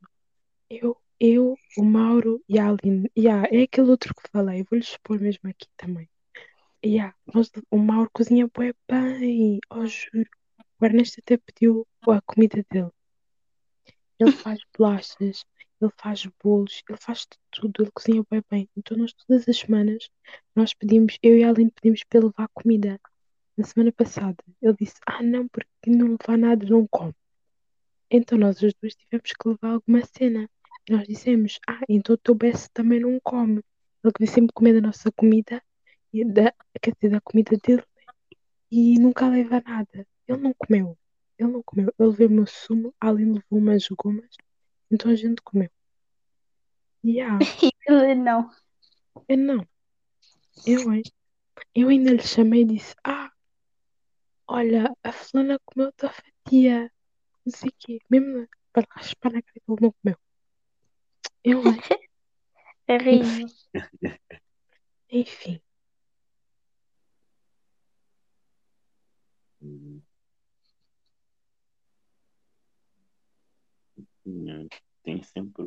[0.70, 3.12] Eu, eu, o Mauro e a Aline.
[3.18, 4.64] Yeah, é aquele outro que falei.
[4.64, 6.08] Vou-lhes expor mesmo aqui também.
[6.86, 9.60] Yeah, nós, o Mauro cozinha bué bem.
[9.70, 10.30] Oh, juro.
[10.82, 12.92] O Ernesto até pediu a comida dele.
[14.20, 15.46] Ele faz bolachas,
[15.80, 17.84] ele faz bolos, ele faz tudo.
[17.84, 18.70] Ele cozinha bué bem.
[18.76, 20.10] Então nós todas as semanas,
[20.54, 23.00] nós pedimos, eu e a Aline pedimos para ele levar comida.
[23.56, 27.16] Na semana passada, ele disse, ah não, porque não levar nada não come.
[28.12, 30.50] Então nós as duas tivemos que levar alguma cena.
[30.90, 33.64] Nós dissemos, ah, então o teu Bess também não come.
[34.04, 35.62] Ele queria sempre comer da nossa comida,
[36.14, 37.84] e da, quer dizer, da comida dele,
[38.72, 40.08] e nunca leva nada.
[40.28, 40.98] Ele não comeu.
[41.38, 41.94] Ele não comeu.
[42.00, 44.36] Ele levou o meu sumo, a Aline levou umas gomas,
[44.92, 45.70] então a gente comeu.
[47.04, 48.50] E ah, E ele não.
[49.28, 49.68] eu não.
[50.66, 51.04] Eu, hein?
[51.76, 53.32] Eu ainda lhe chamei e disse, ah,
[54.48, 56.92] olha, a fulana comeu a tua fatia.
[57.46, 58.00] Não sei o quê.
[58.10, 60.18] Mesmo para raspar na cara, ele não comeu.
[61.44, 61.80] Eu, hein?
[62.86, 63.48] É horrível.
[65.10, 65.54] Enfim.
[65.54, 65.62] hum.
[69.53, 69.53] Hum,
[75.04, 75.64] Tem sempre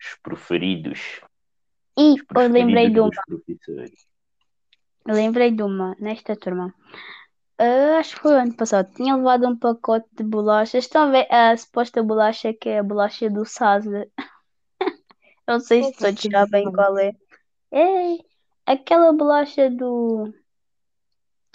[0.00, 1.20] os preferidos.
[1.98, 3.10] E Os eu lembrei de uma.
[5.06, 6.74] Eu lembrei de uma nesta turma.
[7.58, 8.94] Ah, acho que foi o ano passado.
[8.94, 10.84] Tinha levado um pacote de bolachas.
[10.84, 13.42] Estão a ver a suposta bolacha que é a bolacha do
[15.48, 15.58] Saza?
[15.58, 16.72] Não sei se bolacha do sabem Saza?
[16.72, 17.12] qual é.
[17.72, 18.18] É
[18.66, 20.32] aquela bolacha do.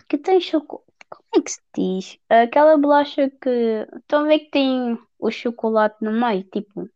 [0.10, 0.84] que tem chocolate.
[1.10, 2.20] Como é que se diz?
[2.30, 3.88] Aquela bolacha que.
[3.98, 6.44] Estão a ver que tem o chocolate no meio?
[6.46, 6.90] Tipo,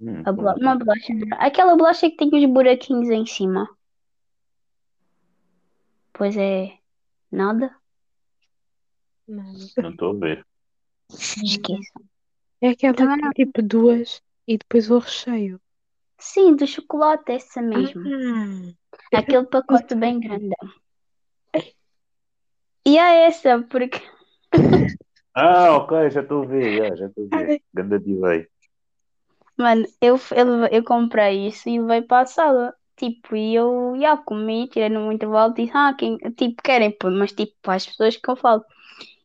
[0.00, 0.54] Hum, a bola...
[0.54, 0.84] como uma assim?
[0.84, 1.12] bolacha.
[1.38, 3.68] Aquela bolacha que tem os buraquinhos em cima.
[6.12, 6.78] Pois é.
[7.30, 7.74] Nada?
[9.28, 9.58] Nada.
[9.78, 10.46] Não estou a ver.
[11.10, 12.00] Esqueça.
[12.60, 13.32] É aquela Também que não.
[13.32, 15.60] tem tipo duas e depois o recheio.
[16.18, 18.02] Sim, do chocolate, essa mesmo.
[19.12, 20.70] Ah, Aquele pacote bem grandão.
[22.84, 24.00] E é essa, porque.
[25.32, 27.62] Ah, ok, já estou a ver, já, estou a ver.
[27.72, 28.48] Ganda delay.
[29.56, 32.74] Mano, eu, eu, eu comprei isso e levei para a sala.
[32.96, 37.12] Tipo, e eu já comi, tirei no intervalo e disse, ah, quem, tipo, querem pôr,
[37.12, 38.64] mas tipo, para as pessoas que eu falo.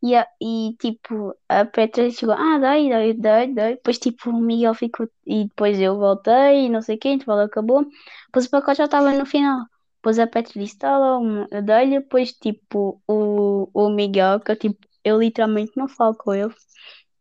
[0.08, 1.16] E, a- e tipo,
[1.50, 3.72] a Petra chegou, ah, dai, dai, dai, dai.
[3.76, 7.32] Depois, tipo, o Miguel ficou, e depois eu voltei, e não sei o que, o
[7.34, 7.82] acabou.
[8.28, 9.66] Depois o pacote já estava no final.
[9.98, 12.00] Depois a Petra disse, tá lá, uma- eu dei-lhe.
[12.00, 16.54] Depois, tipo, o, o Miguel, que eu, tipo, eu literalmente não falo com ele.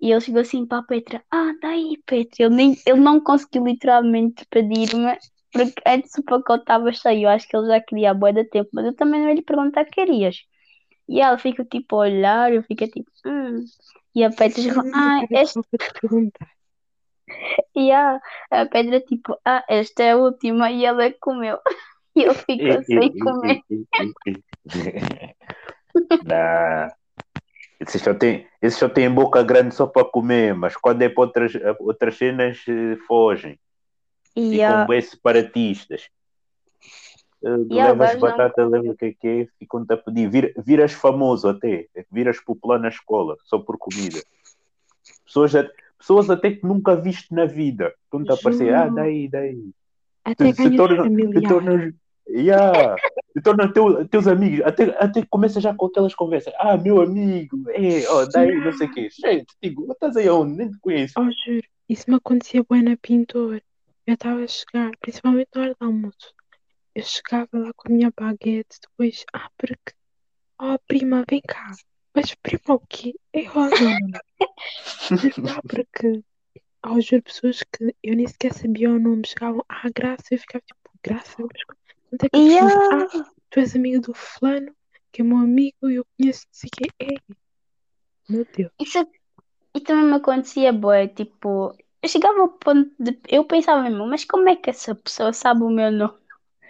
[0.01, 2.45] E ele chegou assim para a Petra, ah, tá aí, Petra.
[2.47, 5.19] Ele, nem, ele não conseguiu literalmente pedir-me,
[5.53, 7.23] porque antes o pacote estava cheio.
[7.25, 9.35] Eu acho que ele já queria a bué de tempo, mas eu também não ia
[9.37, 10.37] lhe perguntar querias.
[11.09, 13.65] E ela fica tipo a olhar, eu fico tipo, hum.
[14.15, 15.21] E a Petra chegou, ah,
[16.01, 16.49] perguntar.
[17.75, 21.59] e a, a Petra tipo, ah, esta é a última, e ela comeu.
[22.17, 23.61] E ele ficou sem comer.
[26.25, 26.95] Nah,
[27.81, 31.23] Esses só têm, esses só têm boca grande só para comer, mas quando é para
[31.23, 33.59] outras, outras cenas, eh, fogem.
[34.35, 36.09] E Ficam ah, bem separatistas.
[37.45, 40.29] Eh, E levas não- batata, leva o que é que é, ficam-te a pedir.
[40.31, 44.19] Vir- viras famoso até, viras popular na escola, só por comida.
[45.25, 47.93] Pessoas, a- pessoas até que nunca viste na vida.
[48.05, 49.71] Estão-te a aparecer, ah, daí, daí.
[50.25, 51.49] Até Se, se tornam, se familiares.
[51.49, 51.93] tornam,
[52.29, 52.97] yeah,
[53.35, 54.65] se tornam teu, teus amigos.
[54.65, 56.55] Até, até começa já com aquelas conversas.
[56.59, 59.09] Ah, meu amigo, é, ó, daí, não sei o quê.
[59.11, 60.57] Gente, digo, estás aí aonde?
[60.57, 61.13] Nem te conheço.
[61.19, 63.61] Oh, juro, isso me acontecia bem na pintor.
[64.07, 66.33] Eu estava a chegar, principalmente na hora do almoço.
[66.95, 69.95] Eu chegava lá com a minha baguete, depois, ah, porque,
[70.61, 71.73] oh, prima, vem cá.
[72.15, 73.15] Mas prima, o quê?
[73.33, 73.43] É.
[73.43, 73.59] Juro,
[75.51, 76.23] ah, porque,
[76.87, 80.63] oh, juro, pessoas que eu nem sequer sabia o nome, chegavam, ah, Graça, eu ficava
[80.65, 81.65] tipo, Graça, mas
[82.09, 82.39] quanto é que?
[82.39, 82.73] Yeah.
[82.93, 84.73] Ah, tu és amiga do fulano,
[85.11, 86.91] que é meu amigo, e eu conheço, não sei quê.
[87.01, 87.35] É,
[88.29, 88.71] meu Deus.
[88.81, 88.99] Isso,
[89.75, 94.25] isso também me acontecia, boé, tipo, eu chegava ao ponto de, eu pensava mesmo, mas
[94.25, 96.24] como é que essa pessoa sabe o meu nome?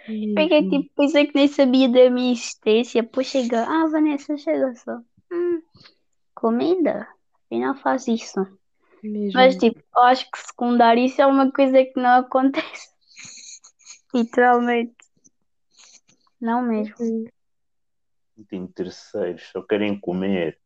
[0.05, 0.69] Porque, Mesmo.
[0.69, 4.99] tipo, pensei que nem sabia da minha existência, depois chega, ah, Vanessa, chega só,
[5.31, 5.61] hum,
[6.35, 7.07] comida?
[7.45, 8.39] Afinal faz isso.
[9.01, 9.31] Mesmo.
[9.33, 12.89] Mas, tipo, eu acho que secundário isso é uma coisa que não acontece.
[14.13, 14.95] Literalmente.
[16.39, 17.27] Não mesmo.
[18.47, 20.59] Tem terceiros, só querem comer.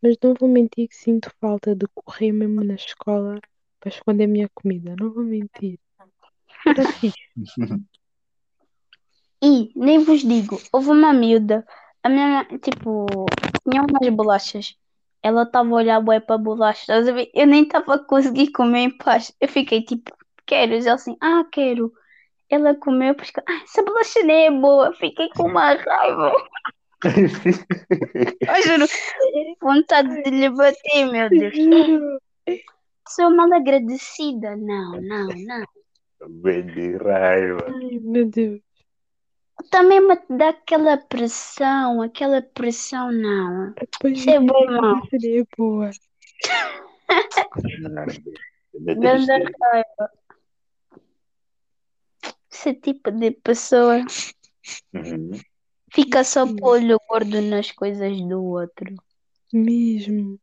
[0.00, 3.40] Mas não vou mentir que sinto falta de correr mesmo na escola
[3.80, 4.94] para esconder a minha comida.
[4.96, 5.80] Não vou mentir.
[9.40, 11.64] E, nem vos digo, houve uma miúda,
[12.02, 13.06] a minha mãe, tipo,
[13.68, 14.76] tinha umas bolachas.
[15.22, 17.06] Ela estava a olhar bué para bolachas?
[17.34, 19.32] Eu nem estava a conseguir comer em paz.
[19.40, 20.10] Eu fiquei tipo,
[20.46, 20.86] queres?
[20.86, 21.92] Ela assim, ah, quero.
[22.50, 24.92] Ela comeu, depois, ah, essa bolacha nem é boa.
[24.94, 26.32] Fiquei com uma raiva.
[27.04, 28.86] Eu juro,
[29.60, 31.54] vontade de lhe bater, meu Deus.
[33.08, 34.56] Sou mal agradecida.
[34.56, 35.64] Não, não, não.
[36.26, 37.64] Bem de raiva.
[37.68, 38.60] Ai, meu Deus.
[39.70, 43.74] Também me dá aquela pressão, aquela pressão, não.
[44.04, 45.06] Isso é dizem bom, não.
[45.08, 45.90] seria boa.
[49.00, 49.26] Grande
[49.60, 50.10] raiva.
[52.50, 54.04] Esse tipo de pessoa
[54.92, 55.30] Uhum.
[55.92, 58.94] fica só por olho gordo nas coisas do outro.
[59.52, 60.38] Mesmo.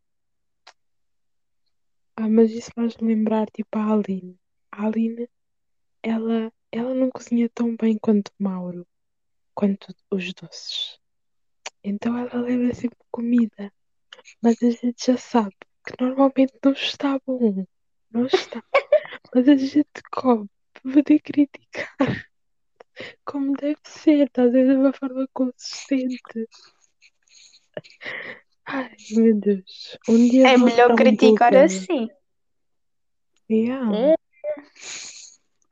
[2.15, 4.37] Ah, mas isso faz-me lembrar, tipo, a Aline.
[4.71, 5.29] A Aline,
[6.05, 8.87] ela, ela não cozinha tão bem quanto Mauro,
[9.55, 10.99] quanto os doces.
[11.83, 13.73] Então ela leva sempre comida.
[14.41, 17.65] Mas a gente já sabe que normalmente não está bom.
[18.11, 18.63] Não está.
[19.33, 21.97] Mas a gente come para poder criticar
[23.25, 24.67] como deve ser, estás a ver?
[24.67, 26.47] De uma forma consistente.
[28.65, 29.97] Ai, meu Deus.
[30.07, 31.65] Um dia É melhor um criticar bloqueio.
[31.65, 32.09] assim.
[33.49, 33.95] Yeah.
[33.95, 34.15] É.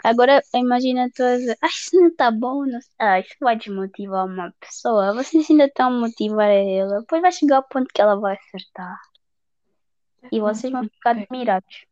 [0.03, 2.79] Agora imagina tu a dizer, ah, isso não tá bom, não...
[2.99, 5.13] ah, isso vai desmotivar uma pessoa.
[5.13, 6.99] Vocês ainda estão a motivar ela.
[6.99, 8.99] Depois vai chegar ao ponto que ela vai acertar.
[10.31, 11.85] E vocês vão ficar admirados.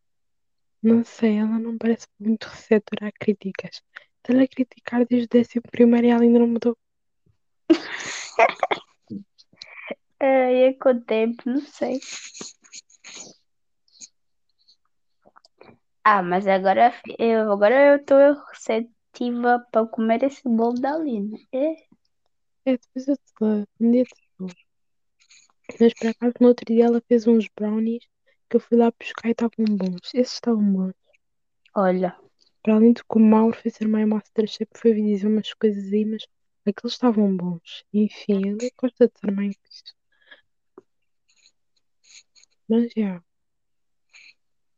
[0.84, 3.82] Não sei, ela não parece muito receptora a críticas.
[4.18, 6.78] Está-lhe a criticar desde o décimo primeiro e ela ainda não mudou.
[10.24, 12.00] É, é com o tempo, não sei.
[16.04, 18.16] Ah, mas agora eu agora eu tô
[18.52, 21.48] receptiva para comer esse bolo da Aline.
[21.54, 21.76] É.
[22.66, 23.68] É, depois eu te dou.
[23.80, 24.50] Um dia te dou.
[25.82, 28.06] Mas por acaso no outro dia ela fez uns brownies
[28.50, 30.00] que eu fui lá buscar e estavam bons.
[30.14, 30.94] Esses estavam bons.
[31.76, 32.16] Olha,
[32.64, 35.94] Para além de que o Mauro foi ser mais Masterchef, foi vir dizer umas coisas
[35.94, 36.24] aí, mas
[36.68, 37.84] aqueles estavam bons.
[37.94, 39.56] Enfim, ele gosta de ser mais.
[42.68, 43.24] Mas já.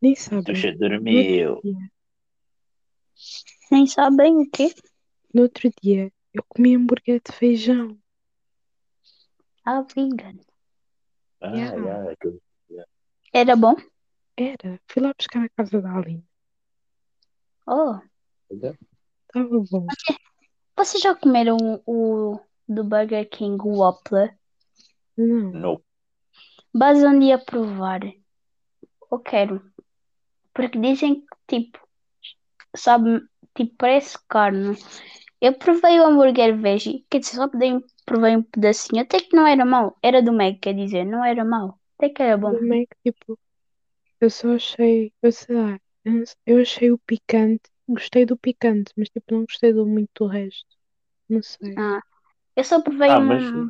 [0.04, 0.44] Nem sabem.
[0.44, 1.62] Tuxa dormiu.
[3.72, 4.76] nem sabem o quê?
[5.34, 7.98] No outro dia eu comi hambúrguer de feijão.
[9.66, 10.38] Ah, vegan.
[11.40, 11.76] Ah, Yeah.
[11.78, 12.42] yeah, aquele-
[13.34, 13.76] Era bom?
[14.36, 14.78] Era.
[14.90, 16.28] Fui lá buscar na casa da Aline.
[17.66, 17.98] Oh,
[18.52, 19.86] Estava bom.
[20.78, 21.56] vocês já comeram
[21.86, 24.38] o, do Burger King o Whopper?
[25.16, 25.52] Não.
[25.54, 25.84] Não.
[26.74, 28.02] Mas um dia provar.
[29.10, 29.73] Eu quero.
[30.54, 31.80] Porque dizem que, tipo,
[32.76, 33.22] sabe,
[33.56, 34.78] tipo, parece carne.
[35.42, 37.74] Eu provei o hambúrguer veggie, quer dizer, só provei,
[38.06, 39.02] provei um pedacinho.
[39.02, 39.98] Até que não era mau.
[40.02, 41.80] Era do Mac, quer dizer, não era mau.
[41.98, 42.54] Até que era bom.
[42.54, 43.40] Do Mac, tipo,
[44.22, 45.80] eu só achei, eu sei lá,
[46.46, 50.68] eu, achei o picante, gostei do picante, mas tipo, não gostei do muito do resto.
[51.30, 51.76] Não sei.
[51.78, 52.00] Ah,
[52.56, 53.70] eu só provei Ah, um.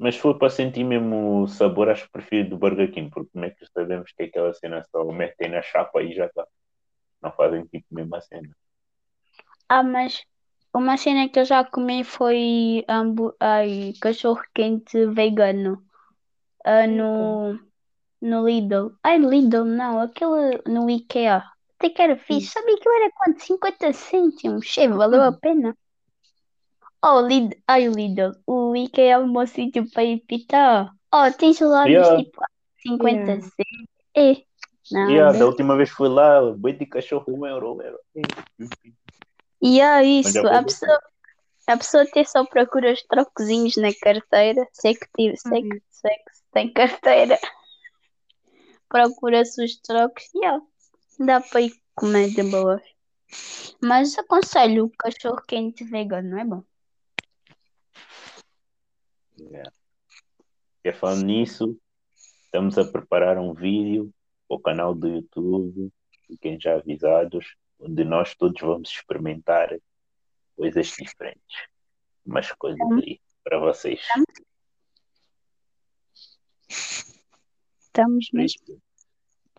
[0.00, 3.30] Mas se for para sentir mesmo o sabor, acho que prefiro do Burger King, porque
[3.32, 6.44] como é que sabemos que aquela cena só metem na chapa e já está.
[7.22, 8.50] Não fazem tipo mesmo a cena.
[9.68, 10.22] Ah, mas
[10.74, 15.84] uma cena que eu já comi foi hambu- ai, cachorro quente vegano
[16.64, 17.58] ah, no,
[18.22, 18.92] no Lidl.
[19.02, 21.44] Ai, Lidl não, aquele no IKEA.
[21.78, 22.52] Até que era fixe.
[22.52, 23.42] Sabia que era quanto?
[23.42, 24.66] 50 cêntimos.
[24.66, 25.76] Che, valeu a pena.
[27.02, 27.56] Oh, Lidl.
[27.66, 28.32] Ai, Lidl.
[28.46, 30.92] O IKEA é um bom sítio para ir pitar.
[31.12, 32.22] Oh, tens gelados Yeah.
[32.22, 32.42] tipo
[32.82, 33.42] 50 Yeah.
[33.42, 33.88] cêntimos.
[34.14, 34.44] É.
[34.92, 35.38] Não, E ah, né?
[35.38, 37.80] da última vez fui lá, boi de cachorro, um euro.
[37.80, 37.98] euro.
[39.62, 41.00] E é isso, a foi pessoa,
[41.66, 46.10] a pessoa ter só procura os trocozinhos na carteira, sei que, tive, sei que, sei
[46.10, 47.38] que se tem carteira,
[48.88, 50.60] procura-se os trocos e ó,
[51.18, 52.82] dá para ir comer de boas.
[53.80, 56.64] Mas aconselho o cachorro quente vegano, não é bom?
[59.48, 59.72] Yeah.
[60.84, 61.78] E falando nisso,
[62.44, 64.12] estamos a preparar um vídeo
[64.48, 65.92] para o canal do YouTube,
[66.26, 69.76] fiquem já avisados, onde nós todos vamos experimentar
[70.56, 71.68] coisas diferentes.
[72.24, 74.00] Umas coisas aí para vocês.
[77.80, 78.80] Estamos mesmo.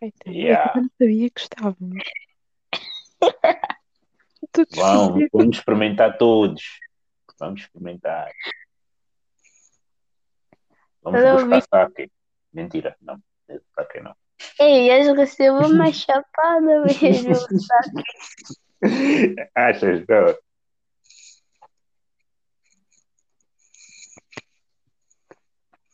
[0.01, 0.73] Então, Yeah.
[0.75, 2.03] Eu não sabia que estávamos.
[4.75, 6.79] Vamos, vamos experimentar todos.
[7.39, 8.31] Vamos experimentar.
[11.03, 12.11] Vamos Eu buscar saque.
[12.53, 13.17] Mentira, não.
[13.75, 14.15] Saque não.
[14.59, 17.33] Ei, eles recebem uma chapada mesmo?
[19.55, 20.05] Achas?
[20.07, 20.35] Não.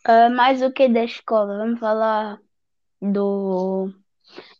[0.05, 1.57] Ah, mais o que da escola?
[1.57, 2.39] Vamos falar
[3.01, 3.91] do.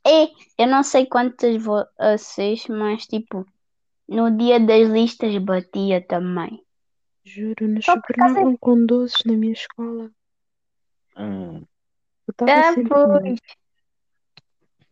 [0.06, 3.46] Ei, eu não sei quantas vocês, mas tipo,
[4.08, 6.64] no dia das listas batia também.
[7.24, 10.10] Juro, nos Só por causa- subornavam com doces na minha escola.
[11.18, 11.66] Hum.
[12.28, 13.40] Eu estava Ah, sempre pois.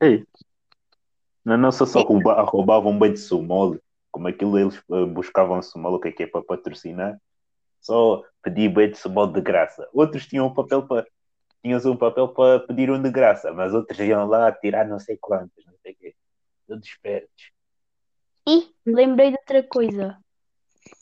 [0.02, 0.26] Ei.
[1.44, 3.78] Na nossa só rouba, roubavam bem de sumol.
[4.12, 7.20] Como aquilo eles eh, buscavam sumol, o que é que é para patrocinar.
[7.82, 9.88] Só pedir bem de sumol de graça.
[9.94, 11.06] Outros tinham um papel para
[11.62, 15.18] tinhas um papel para pedir um de graça, mas outros iam lá tirar não sei
[15.18, 16.16] quantos, não sei o quê.
[16.68, 17.52] Todos espertos.
[18.48, 20.18] E lembrei de outra coisa.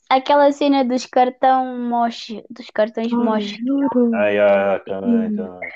[0.09, 3.57] Aquela cena dos cartão moche, dos cartões Ai, moche.
[3.65, 4.03] juro.
[4.13, 5.73] Ai, ai, também, também.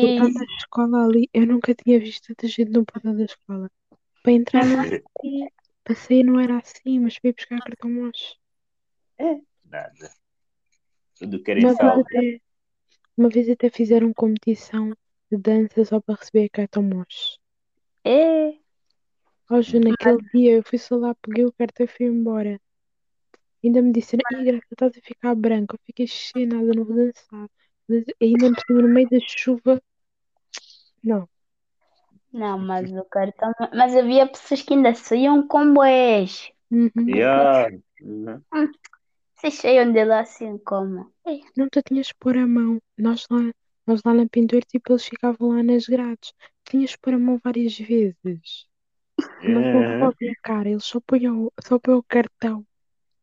[0.00, 3.70] Eu Aí, na escola ali, eu nunca tinha visto tanta gente no portão da escola.
[4.22, 5.48] Para entrar não era assim,
[5.84, 8.36] para sair não era assim, mas para ir buscar cartão mocho.
[9.64, 10.10] Nada.
[11.18, 12.06] Tudo querem Uma vez, salvo.
[12.06, 12.40] até,
[13.16, 14.90] uma vez até fizeram competição
[15.32, 17.38] de dança só para receber cartão mocho.
[18.04, 18.58] é,
[19.50, 22.60] Hoje, naquele dia, eu fui só lá, peguei o cartão e fui embora.
[23.64, 25.74] Ainda me disseram, Ih, Graça, estás a ficar branca.
[25.76, 27.48] Eu fiquei cheia, nada, não vou dançar.
[27.88, 29.82] Mas ainda cima, no meio da chuva.
[31.02, 31.28] Não,
[32.32, 33.52] não, mas o cartão.
[33.72, 36.50] Mas havia pessoas que ainda saíam com boés.
[36.70, 36.90] Uhum.
[37.06, 37.68] Yeah.
[38.02, 38.42] Uhum.
[39.36, 41.12] Vocês saiam de lá assim como?
[41.26, 42.80] É, Não, tu tinhas que pôr a mão.
[42.98, 43.52] Nós lá,
[43.86, 46.32] nós lá na pintura, tipo, eles ficavam lá nas grades.
[46.64, 48.66] Tinhas que pôr a mão várias vezes.
[49.40, 49.70] Não Yeah.
[49.70, 52.66] colocavam a cara, eles só punham, só punham o cartão.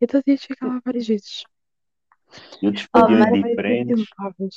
[0.08, 1.44] Tinhas que ficar lá várias vezes.
[2.62, 4.06] E outros Oh, pediam mas- diferentes.
[4.18, 4.56] levavas.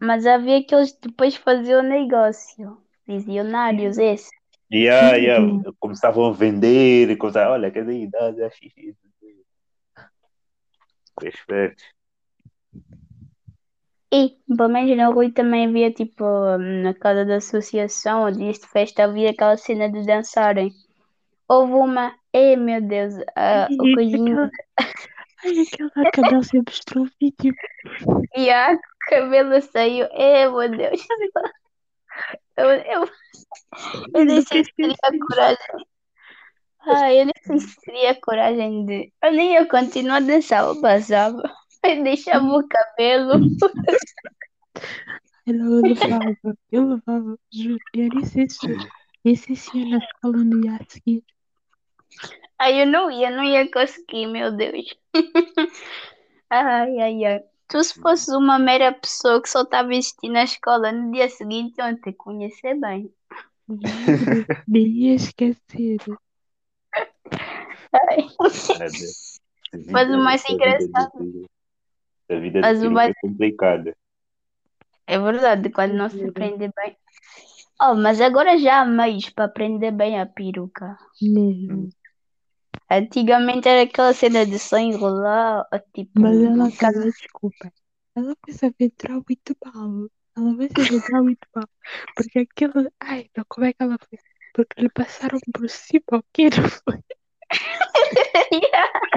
[0.00, 2.78] Mas havia que eles depois faziam negócio.
[3.06, 4.30] Visionários, esse.
[4.72, 5.40] Yeah.
[5.40, 5.62] Uhum.
[5.78, 8.42] Começavam a vender, e começavam, olha, cadê a idade?
[8.42, 8.96] Ah, xixi.
[11.18, 11.82] Foi esperto.
[14.12, 16.24] E, pelo menos na Rui também havia, tipo,
[16.58, 20.72] na casa da associação, ou dias de festa, havia aquela cena de dançarem.
[21.48, 24.50] Houve uma, ei meu Deus, ah, o coisinho,
[25.44, 27.54] Ai, aquela cabelo sempre mostrou o vídeo.
[28.36, 28.78] e a o
[29.08, 31.00] cabelo saiu, ei meu Deus.
[32.56, 33.10] Eu, eu,
[34.14, 34.96] eu nem sei se teria
[35.28, 35.86] coragem.
[36.80, 39.12] Ai, eu nem sei se teria coragem de.
[39.22, 41.42] Eu nem ia continuar a dançar, eu passava.
[41.82, 43.34] Eu deixava o cabelo.
[45.46, 46.36] Eu levava,
[46.72, 47.78] eu levava, juro.
[47.94, 48.66] Eu nem sei se,
[49.24, 51.22] nem sei se ia na escola no dia a seguir.
[52.58, 54.96] Aí eu não ia, não ia conseguir, meu Deus.
[56.48, 57.42] Ai, ai, ai.
[57.68, 61.28] Tu, se fosses uma mera pessoa que só estava a existir na escola no dia
[61.28, 63.12] seguinte, iam te conhecer bem.
[64.68, 65.96] Nem ia esquecer.
[67.92, 68.28] Ai.
[68.78, 68.92] Nada.
[69.90, 71.48] Mas o mais vida de engraçado-
[72.30, 73.96] A vida Mas o filho mais- é complicada.
[75.08, 76.30] É verdade, quando não se Juro.
[76.30, 76.96] aprende bem.
[77.80, 80.96] Oh, mas agora já há meios para aprender bem a peruca.
[81.20, 81.88] Mesmo.
[82.90, 87.72] Antigamente era aquela cena de só enrolar, ou tipo, Mas ela acabou, desculpa.
[88.14, 90.08] ela vai se aventurar muito mal.
[90.36, 91.68] Ela vai se aventurar muito mal.
[92.14, 92.90] Porque aquilo.
[93.00, 94.18] Ai, não, como é que ela foi?
[94.54, 97.02] Porque lhe passaram por cima, o que não foi?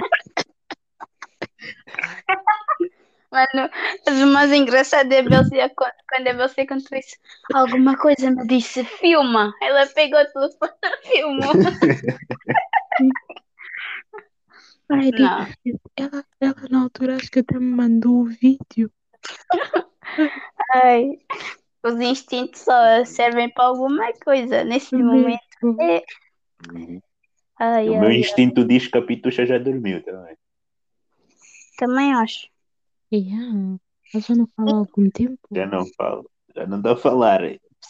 [3.31, 3.69] Mano,
[4.07, 7.15] mas o mais engraçado é você quando é você contou isso.
[7.53, 9.53] Alguma coisa me disse, filma.
[9.61, 10.71] Ela pegou o telefone
[11.05, 11.53] e filmou.
[14.91, 15.47] Ai, Não.
[15.95, 18.91] ela, ela na altura acho que até me mandou o vídeo.
[20.73, 21.19] Ai,
[21.83, 24.63] os instintos só servem para alguma coisa.
[24.63, 25.39] Nesse momento.
[25.61, 25.81] Mesmo.
[25.81, 26.03] É...
[27.59, 28.17] Ai, O ai, meu ai.
[28.19, 30.35] instinto diz que a Pitucha já dormiu também.
[31.77, 32.47] Também acho.
[33.13, 33.77] Yeah.
[34.13, 35.39] Ela já não fala há algum tempo.
[35.51, 37.41] Já não falo, já não dá a falar.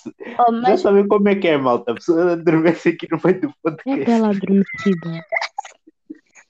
[0.06, 1.92] Oh, Já mas sabem como é que é, malta.
[1.92, 4.06] A pessoa adormece aqui no meio do É podcast.
[4.06, 5.26] bela adormecida.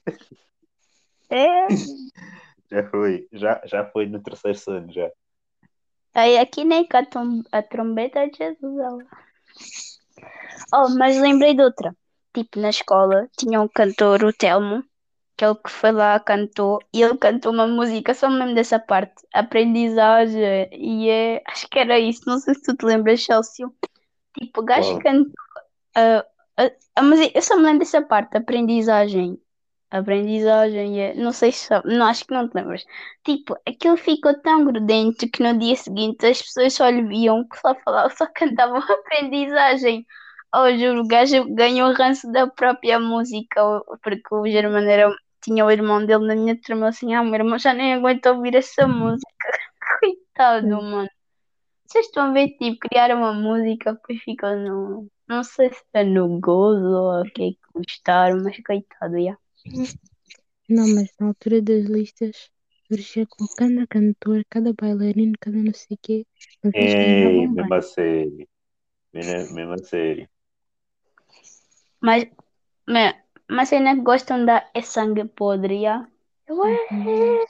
[1.30, 1.68] é.
[2.70, 5.10] Já foi, já, já foi no terceiro sono, já.
[6.14, 9.04] Aí aqui nem com a, tom- a trombeta de Jesus.
[10.72, 11.94] Oh, mas lembrei de outra.
[12.34, 14.84] Tipo, na escola tinha um cantor, o Telmo,
[15.36, 18.78] que ele que foi lá, cantou, e ele cantou uma música, só me lembro dessa
[18.78, 23.66] parte, aprendizagem, e é, acho que era isso, não sei se tu te lembras, Chelsea.
[24.38, 24.98] Tipo, o gajo Qual?
[24.98, 25.32] cantou
[25.96, 26.20] a,
[26.58, 29.40] a, a música, eu só me lembro dessa parte, aprendizagem.
[29.90, 32.84] Aprendizagem, é, não sei se sabe, não, acho que não te lembras.
[33.24, 37.58] Tipo, aquilo ficou tão grudento que no dia seguinte as pessoas só lhe viam que
[37.58, 40.06] só falavam, só cantavam aprendizagem.
[40.54, 43.60] Oh, juro, o gajo ganhou o ranço da própria música,
[44.02, 45.10] porque o Germano era,
[45.42, 48.54] tinha o irmão dele na minha turma assim, ah, meu irmão já nem aguenta ouvir
[48.56, 49.28] essa música.
[50.00, 51.08] Coitado, mano.
[51.86, 55.08] Vocês estão a ver, tipo, criar uma música, depois ficam no.
[55.28, 59.36] Não sei se é no gozo ou o que é que gostaram, mas coitado, já.
[60.68, 62.50] Não, mas na altura das listas
[62.86, 66.26] surgia com cada cantor, cada bailarino, cada não sei o quê.
[66.74, 67.78] É, cantavam mesmo bem.
[67.78, 68.48] a sério.
[69.12, 70.28] Mesmo mesmo a sério.
[72.00, 72.26] Mas,
[72.86, 73.14] mas,
[73.48, 76.06] mas ainda gostam da É Sangue Podre, já?
[76.48, 77.44] Eu é, Uhum.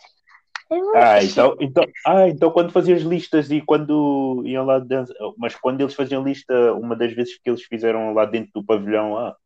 [0.71, 1.03] eu é.
[1.03, 5.55] Ah, então, então, ah, então quando faziam as listas e quando iam lá dançar, mas
[5.55, 9.37] quando eles faziam lista, uma das vezes que eles fizeram lá dentro do pavilhão lá,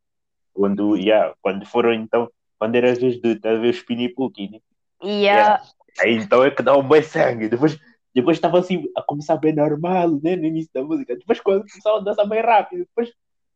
[0.53, 4.51] quando, yeah, quando foram então, quando era a vez de estar a ver os Pinipuki,
[4.51, 4.59] né?
[5.03, 5.63] Yeah.
[6.01, 7.49] Aí então é que dá um bem sangue.
[7.49, 7.79] Depois,
[8.15, 10.37] depois estava assim a começar bem normal, né?
[10.37, 11.17] No início da música.
[11.17, 13.13] Depois quando começava a dançar bem rápido, depois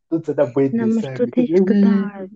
[0.09, 1.17] tudo se dá bem Não, de mas sangue.
[1.17, 2.27] tu tens que dar.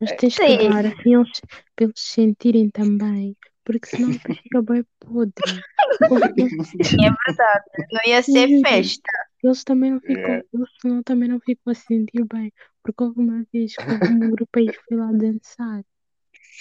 [0.00, 0.70] Mas tens que Sim.
[0.70, 1.40] dar, assim, eles,
[1.74, 3.36] para eles sentirem também.
[3.64, 4.12] Porque senão
[4.44, 5.32] fica bem podre.
[6.00, 7.64] É verdade.
[7.92, 9.10] Não ia ser festa.
[9.42, 10.42] Eles também não ficam, É.
[10.52, 12.52] eles senão também não ficam a sentir bem.
[12.84, 15.82] Porque houve uma vez que houve um grupo aí que foi lá dançar.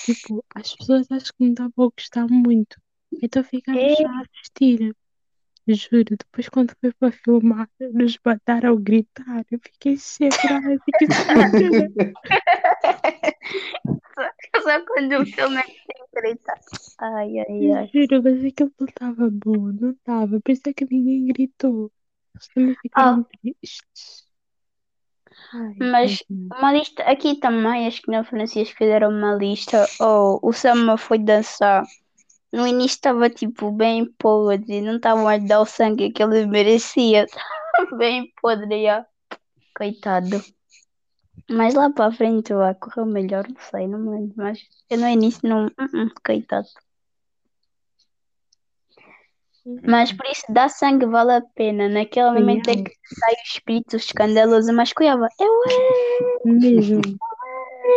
[0.05, 2.81] Tipo, as pessoas acho que não estavam a gostar muito.
[3.21, 3.95] Então ficámos É.
[3.95, 4.95] só a assistir.
[5.65, 9.45] Juro, depois quando foi para filmar, nos mataram a gritar.
[9.51, 9.93] Eu fiquei
[10.73, 12.13] eu fiquei separada.
[14.61, 16.53] Só quando o filme é que tem grita.
[16.99, 17.89] Ai, ai, ai.
[17.93, 20.39] Juro, mas aquilo não estava bom, não estava.
[20.41, 21.91] Por isso é que ninguém gritou.
[22.35, 24.27] Eles também ficaram tristes.
[25.53, 26.49] Ai, Mas tadinho.
[26.57, 29.85] uma lista aqui também, acho que na Francisco fizeram uma lista.
[29.99, 31.83] Oh, o Sama foi dançar.
[32.51, 37.25] No início estava tipo bem podre, não estavam a dar o sangue que ele merecia.
[37.97, 39.05] Bem podre, já.
[39.75, 40.39] Coitado.
[41.49, 44.33] Mas lá para a frente vai correr melhor, não sei, não me lembro.
[44.37, 44.59] Mas
[44.89, 45.65] eu no início não.
[45.65, 46.67] Uh-uh, coitado.
[49.83, 51.87] Mas por isso dar sangue vale a pena.
[51.87, 55.27] Naquele momento é que sai o espírito escandaloso, mas cuidava.
[55.39, 56.51] Eu é.
[56.51, 57.01] Mesmo.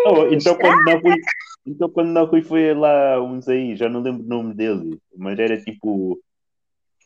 [0.07, 1.21] Oh, então quando não fui,
[1.67, 5.39] então quando não fui foi lá uns aí, já não lembro o nome dele, mas
[5.39, 6.21] era tipo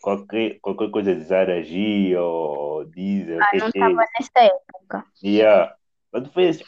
[0.01, 5.05] qualquer, qualquer coisa de Zaragi ou Diesel, Ah, não que estava nessa época.
[5.23, 5.75] Yeah.
[6.11, 6.65] Quando foi assim,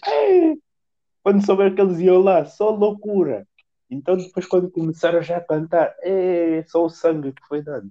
[1.23, 3.47] quando souberam que eles iam lá, só loucura.
[3.93, 7.91] Então depois quando começaram já a cantar, é só o sangue que foi dado.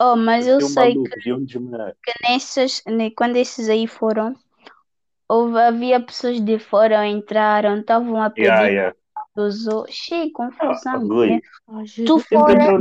[0.00, 0.96] Oh, mas eu um sei
[2.04, 4.34] que nesses, ne- quando esses aí foram,
[5.28, 8.92] houve, havia pessoas de fora entraram, estavam a pedir Yeah, yeah.
[9.36, 9.96] dos outros.
[9.96, 11.00] Cheio, Ah, confusão.
[11.08, 11.40] Rui, né?
[12.04, 12.74] Tu fora,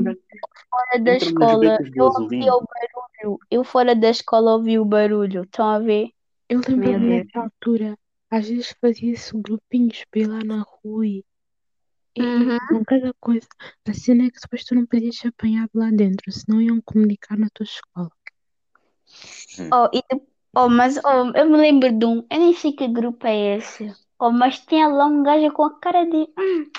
[0.71, 3.39] fora da escola, eu ouvi o barulho.
[3.51, 5.43] Eu fora da escola ouvi o barulho.
[5.43, 6.09] Estão a ver?
[6.49, 7.27] Eu lembro-me Deus.
[7.27, 7.97] nessa altura,
[8.31, 11.25] às vezes fazia-se grupinhos lá na rua e
[12.17, 12.57] e Uhum.
[12.69, 13.47] com cada coisa.
[13.87, 17.37] A cena é que depois tu não podias ser apanhado lá dentro, senão iam comunicar
[17.37, 18.11] na tua escola.
[19.71, 20.21] Oh, e de-
[20.55, 23.93] oh, mas oh, eu me lembro de um, eu nem sei que grupo é esse.
[24.19, 26.27] Oh, mas tinha lá um gajo com a cara de.
[26.37, 26.69] Hum,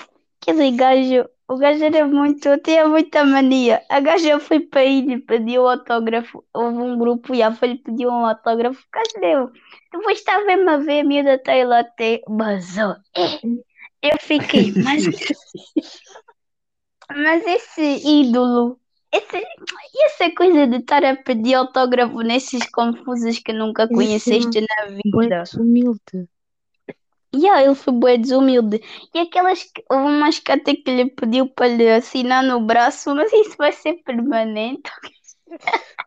[0.41, 1.29] aquele gajo.
[1.47, 3.81] O gajo era muito, tinha muita mania.
[3.89, 6.43] A gaja foi para ele e pediu autógrafo.
[6.53, 8.79] Houve um grupo e a foi lhe pediu um autógrafo.
[8.79, 9.51] O gajo deu.
[9.91, 12.95] Depois estava-me a ver a miúda Taylor até basou.
[14.01, 15.03] Eu fiquei, mas,
[17.11, 17.81] mas esse
[18.21, 18.79] ídolo,
[19.11, 19.43] esse,
[20.05, 25.43] essa coisa de estar a pedir autógrafo nesses confusos que nunca conheceste na vida.
[25.43, 26.29] desumilde.
[27.35, 28.81] Yeah, ele foi bué desumilde.
[29.13, 33.13] E aquelas, que- houve umas que até que lhe pediu para lhe assinar no braço,
[33.13, 34.89] mas isso vai ser permanente.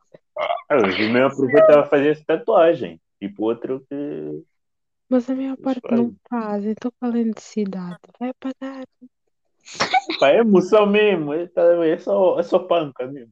[0.68, 3.00] Ah, Os mesmo aproveitava a fazer essa tatuagem.
[3.20, 4.42] Tipo outro que.
[5.12, 7.98] Mas a maior Eles parte não faz, então qual é a necessidade?
[8.18, 8.86] Vai pagar.
[10.18, 11.34] Pá, é emoção mesmo.
[11.34, 13.30] É, tá a é, só, é só panca mesmo.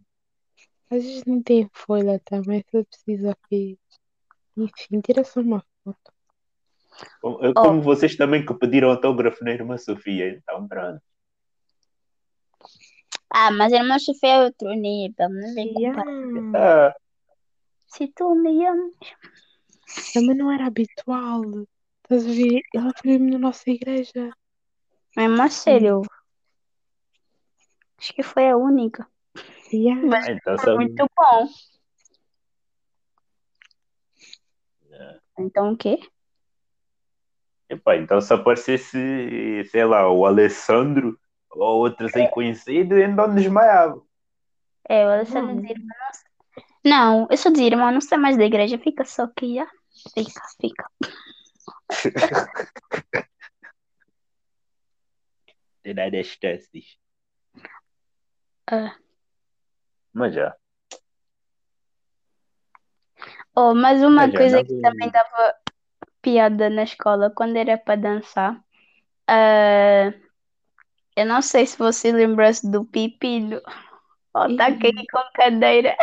[0.90, 3.78] Às vezes não tem folha também, se precisa que.
[4.58, 6.12] Enfim, tira só uma foto.
[7.22, 10.28] Como, como vocês também que pediram autógrafo na irmã Sofia.
[10.28, 11.00] Então, pronto.
[13.30, 16.04] Ah, mas a irmã Sofia é outro nível, não vem comparar.
[16.04, 16.58] Yeah.
[16.58, 16.94] Ah,
[17.86, 18.92] Se tu me amas.
[20.12, 21.42] Também não era habitual.
[22.02, 22.62] Estás a ver?
[22.74, 24.32] Ela foi na nossa igreja.
[25.16, 26.02] Mesmo a sério.
[27.98, 29.06] Acho que foi a única.
[29.72, 30.04] Yeah.
[30.06, 31.48] Mas então, foi sabe, muito bom.
[34.90, 35.18] É.
[35.38, 36.00] Então o quê?
[37.68, 41.16] Epá, então se aparecesse, sei lá, o Alessandro
[41.50, 44.02] ou outros aí conhecidos, ainda não desmaiava.
[44.88, 45.62] É, o Alessandro Não.
[45.62, 45.96] diz irmão.
[46.84, 49.70] Não, eu sou de irmão, não sei mais da igreja, fica só aqui já.
[50.14, 50.90] Fica, fica.
[55.82, 56.98] Tirar as testes.
[58.66, 58.96] Ah.
[60.12, 60.56] Mas já.
[63.54, 65.54] Oh, mas uma Mas coisa que também dava
[66.22, 68.62] piada na escola, quando era para dançar,
[69.26, 70.12] ah,
[71.16, 73.60] eu não sei se você lembra-se do Pipino.
[74.34, 75.96] Oh, tá aqui com cadeira.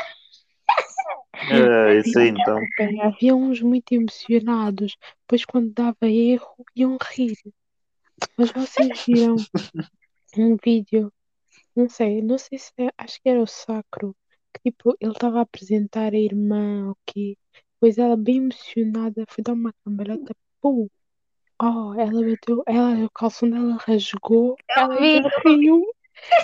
[1.50, 2.60] Ah, isso aí então.
[2.78, 7.38] Bem, havia uns muito emocionados, depois quando dava erro iam rir.
[8.36, 9.36] Mas vocês viram
[10.38, 11.12] um vídeo,
[11.76, 14.16] não sei, não sei se é, acho que era o Sacro,
[14.54, 17.38] que tipo, ele estava a apresentar a irmã, ok?
[17.74, 20.88] Depois ela bem emocionada foi dar uma cambalhota, pum!
[21.62, 24.96] Oh, ela bateu, ela, o calção dela rasgou, ela
[25.46, 25.84] riu,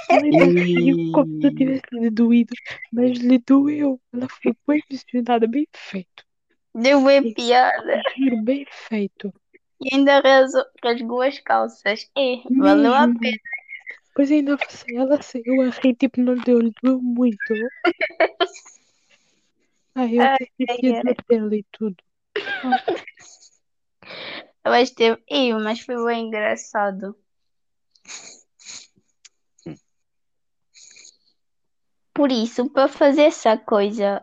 [0.10, 2.54] riu como se tivesse lhe doído,
[2.92, 4.00] mas lhe doeu.
[4.14, 6.24] Ela foi bem emocionada, bem feito.
[6.76, 8.02] Deu bem piada.
[8.18, 9.34] Juro, bem feito.
[9.82, 10.22] E ainda
[10.84, 12.10] rasgou as calças.
[12.18, 13.38] É, valeu a pena.
[14.16, 17.38] Pois ainda você, ela saiu a rir, tipo, não deu, lhe doeu muito.
[19.96, 20.38] Ai, eu a
[21.04, 21.98] dor dela e tudo.
[24.66, 25.22] Mas teve.
[25.30, 27.16] Ih, mas foi bem engraçado.
[32.14, 34.22] Por isso, para fazer essa coisa,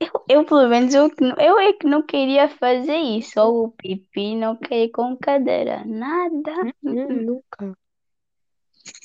[0.00, 3.40] eu, eu pelo menos eu, eu é que não queria fazer isso.
[3.40, 5.84] Ou o pipi não quer ir com cadeira.
[5.84, 6.52] Nada.
[6.84, 7.76] Hum, nunca.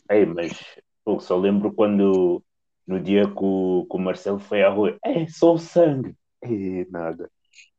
[0.09, 0.51] Ei, mas
[1.03, 2.43] pô, só lembro quando
[2.87, 4.97] no dia que o, que o Marcelo foi à rua.
[5.03, 6.15] É só sangue.
[6.41, 7.29] É, nada.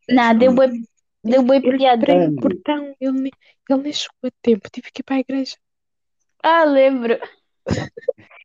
[0.08, 0.86] Nada, deu bem,
[1.24, 2.06] deu Ele piada.
[2.40, 3.32] portão, ele, nem-
[3.68, 5.56] ele nem chegou a tempo, tive que ir para a igreja.
[6.42, 7.18] Ah, lembro.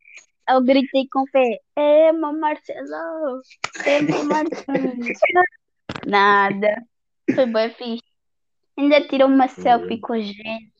[0.49, 1.59] Eu gritei com fé.
[1.75, 3.41] É, meu Marcelo.
[3.85, 4.93] É, meu Marcelo.
[6.05, 6.85] Nada.
[7.35, 8.03] Foi bem fixe.
[8.77, 10.71] Ainda tirou uma selfie com a gente.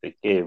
[0.00, 0.44] Sei que,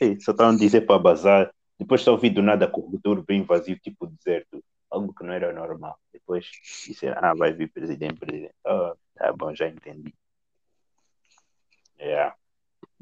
[0.00, 1.54] ei, só estavam a dizer para bazar.
[1.78, 4.62] Depois só ouvi do nada corredor bem vazio, tipo deserto.
[4.90, 5.98] Algo que não era normal.
[6.12, 6.46] Depois
[6.86, 8.54] disseram, ah, vai vir presidente, presidente.
[8.66, 10.14] Ah, tá bom, já entendi.
[11.98, 12.36] Yeah.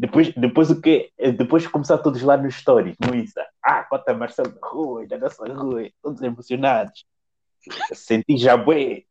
[0.02, 1.12] Depois, depois o que?
[1.38, 3.46] Depois de começar todos lá nos stories, no Insta.
[3.62, 7.06] Ah, cota Marcelo da rua, da nossa rua, todos emocionados.
[7.94, 9.04] Senti já bué.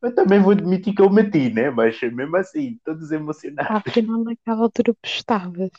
[0.00, 1.70] Eu também vou admitir que eu meti, né?
[1.70, 3.84] Mas mesmo assim, todos emocionados.
[3.84, 5.72] Afinal, naquela altura postavas.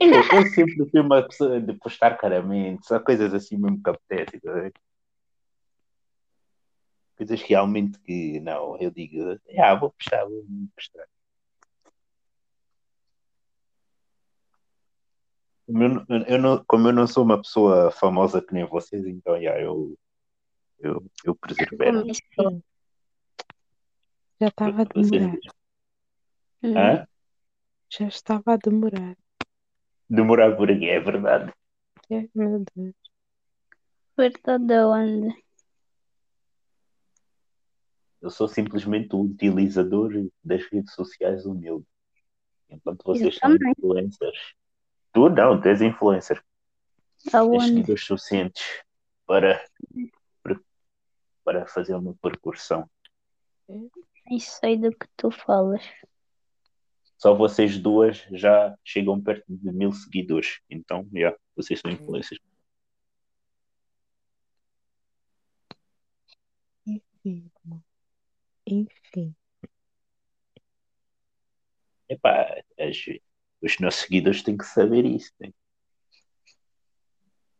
[0.00, 4.40] Eu, eu sempre fui uma pessoa de postar caramente, só coisas assim mesmo que apetecem.
[4.40, 4.72] tá?
[7.16, 10.44] Coisas realmente que não, eu digo, ah, vou postar, vou
[10.74, 11.06] postar.
[15.72, 19.06] Como eu, não- eu não, como eu não sou uma pessoa famosa que nem vocês,
[19.06, 19.98] então yeah, eu,
[20.78, 21.90] eu, eu preservei.
[21.90, 22.62] Como assim?
[24.38, 25.38] Já estava a demorar.
[26.62, 26.76] Hum.
[26.76, 27.06] Hã?
[27.88, 29.16] Já estava a demorar.
[30.10, 31.54] Demorar por aqui, é verdade.
[32.10, 32.94] É, meu Deus.
[34.14, 35.42] Verdade onde?
[38.20, 40.12] Eu sou simplesmente um utilizador
[40.44, 41.86] das redes sociais humilde.
[42.68, 44.54] Enquanto vocês são influencers.
[45.12, 46.42] Tu não, tens influencer.
[47.22, 47.66] Tens Aonde?
[47.66, 48.82] seguidores suficientes
[49.26, 49.62] para,
[51.44, 52.88] para, fazer uma percussão.
[53.68, 55.82] Nem sei do que tu falas.
[57.18, 60.60] Só vocês duas já chegam perto de mil seguidores.
[60.68, 62.40] Então, já, vocês são influencers.
[66.86, 67.50] Enfim.
[68.66, 69.36] Enfim.
[72.08, 73.04] Epá, as-
[73.62, 75.32] os nossos seguidores têm que saber isso.
[75.40, 75.52] né?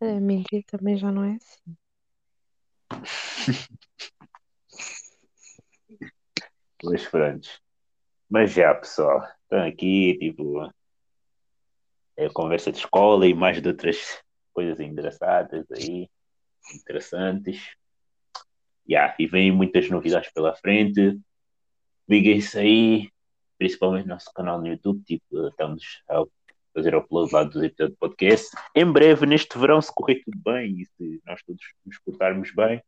[0.00, 1.76] A mentir também já não é assim.
[6.82, 7.48] Mas pronto.
[8.28, 10.68] Mas já, pessoal, estão aqui, tipo,
[12.16, 14.20] é conversa de escola e mais de outras
[14.53, 16.11] coisas engraçadas aí,
[16.74, 17.76] interessantes.
[18.88, 21.20] Já, e vem muitas novidades pela frente.
[22.09, 23.11] Liguem-se aí,
[23.62, 26.24] principalmente no nosso canal no YouTube, tipo, estamos a
[26.74, 28.56] fazer upload lá dos episódios do podcast.
[28.74, 32.82] Em breve, neste verão, se correr tudo bem e se nós todos nos portarmos bem,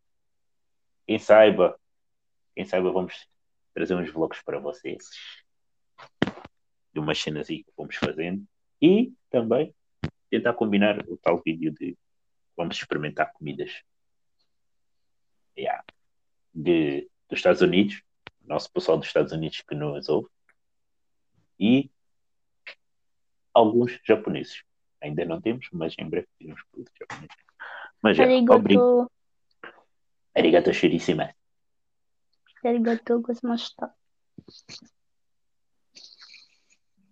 [1.07, 1.79] quem saiba,
[2.57, 3.14] quem saiba, vamos
[3.72, 5.05] trazer uns vlogs para vocês
[6.93, 8.45] de umas cenas aí que vamos fazendo
[8.83, 9.72] e também
[10.29, 11.97] tentar combinar o tal vídeo de
[12.57, 13.70] vamos experimentar comidas
[15.57, 15.85] yeah.
[16.53, 18.03] de, dos Estados Unidos,
[18.45, 20.34] nosso pessoal dos Estados Unidos que nos ouve
[21.59, 21.91] e
[23.53, 24.63] alguns japoneses.
[25.01, 27.37] Ainda não temos, mas em breve teremos produtos japoneses.
[28.03, 29.11] Mas já, obrigado.
[30.35, 30.73] Arigato.
[30.73, 31.35] Shirishima.
[32.65, 33.95] Arigato gozmashita.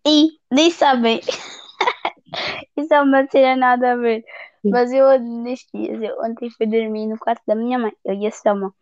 [0.07, 1.21] E nem sabem.
[2.77, 4.25] Isso é uma cena nada a ver.
[4.65, 8.31] Mas eu dias, eu ontem fui dormir no quarto da minha mãe, eu e a
[8.31, 8.75] Sama.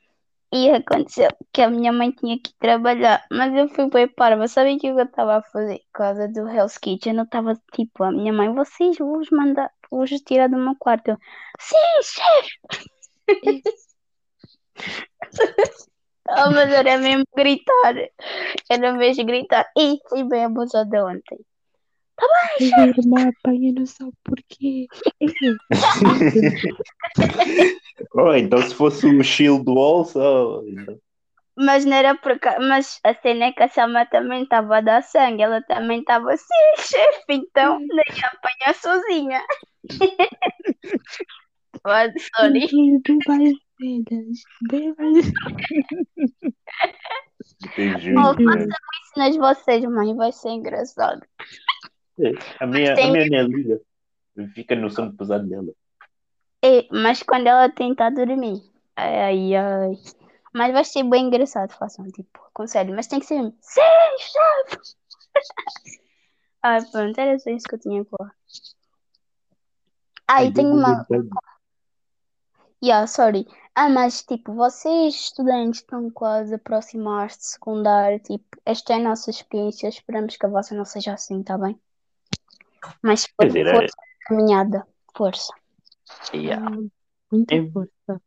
[0.52, 4.48] E aconteceu que a minha mãe tinha que trabalhar, mas eu fui bem parva.
[4.48, 5.78] Sabem o que eu estava a fazer?
[5.92, 10.10] Por causa do Hell's Kitchen, eu estava tipo, a minha mãe, vocês vos mandar, vos
[10.22, 11.08] tirar do meu quarto.
[11.10, 11.18] Eu,
[11.60, 12.50] Sim, chefe!
[16.28, 17.94] Oh, mas era mesmo gritar.
[18.70, 19.66] Era mesmo gritar.
[19.76, 21.38] E fui bem abusada ontem.
[22.20, 24.88] Ai, irmã, apanha não sabe porquê.
[28.14, 30.60] oh, então se fosse o shield wall, só.
[31.56, 32.60] Mas não era por causa.
[32.60, 35.42] Mas a cena é que a Sama também estava a dar sangue.
[35.42, 36.46] Ela também estava assim,
[36.78, 37.24] chefe.
[37.28, 39.42] Então nem ia apanhar sozinha.
[41.82, 42.68] But, sorry.
[43.04, 44.42] Tu vais velhas.
[47.62, 48.14] Entendi.
[48.16, 50.14] Oh, façam isso nas vocês, mãe.
[50.14, 51.22] Vai ser engraçado.
[52.60, 53.80] A minha, tem- a minha nem liga.
[54.54, 55.72] Fica no sono pesado dela.
[56.62, 58.62] E, mas quando ela tentar dormir.
[58.96, 59.92] Ai, ai, ai.
[60.52, 62.94] Mas vai ser bem engraçado, façam, tipo, sério.
[62.94, 63.40] Mas tem que ser.
[63.60, 63.80] Sim,
[64.18, 64.78] chefe!
[66.62, 68.34] Ai, pronto, era só isso que eu tinha falar.
[70.28, 71.06] Ah, e tenho uma.
[72.82, 73.46] Yeah, sorry.
[73.74, 78.18] Ah, mas tipo, vocês estudantes estão quase a aproximar-se de secundário.
[78.20, 79.88] Tipo, esta é a nossa experiência.
[79.88, 81.78] Esperamos que a vossa não seja assim, tá bem?
[83.02, 85.52] Mas for- dizer, é- força, caminhada, força.
[86.34, 86.76] Yeah.
[87.30, 88.22] Muita É- força.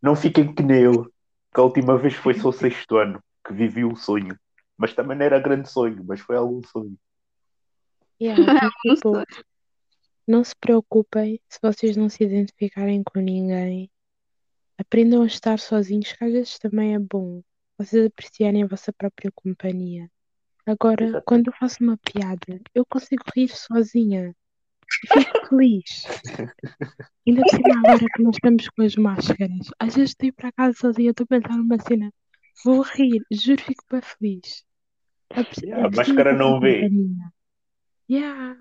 [0.00, 1.04] Não fiquem que nem eu,
[1.54, 4.38] que a última vez foi só o sexto ano que vivi um sonho.
[4.76, 6.96] Mas também não era grande sonho, mas foi algum sonho.
[8.20, 9.12] Yeah, mas, tipo,
[10.26, 13.90] não se preocupem se vocês não se identificarem com ninguém.
[14.78, 17.42] Aprendam a estar sozinhos, que às vezes também é bom.
[17.78, 20.10] Vocês apreciarem a vossa própria companhia.
[20.66, 21.24] Agora, Exato.
[21.26, 24.34] quando eu faço uma piada, eu consigo rir sozinha.
[25.12, 26.04] Fico feliz.
[27.26, 29.68] Ainda por cima agora que nós estamos com as máscaras.
[29.78, 32.12] Às vezes estou a para casa sozinha, estou a pensar numa cena.
[32.64, 34.64] Vou rir, juro, fico bem feliz.
[35.30, 36.88] Apre- Yeah, a aprecio máscara não vê.
[38.10, 38.60] Yeah.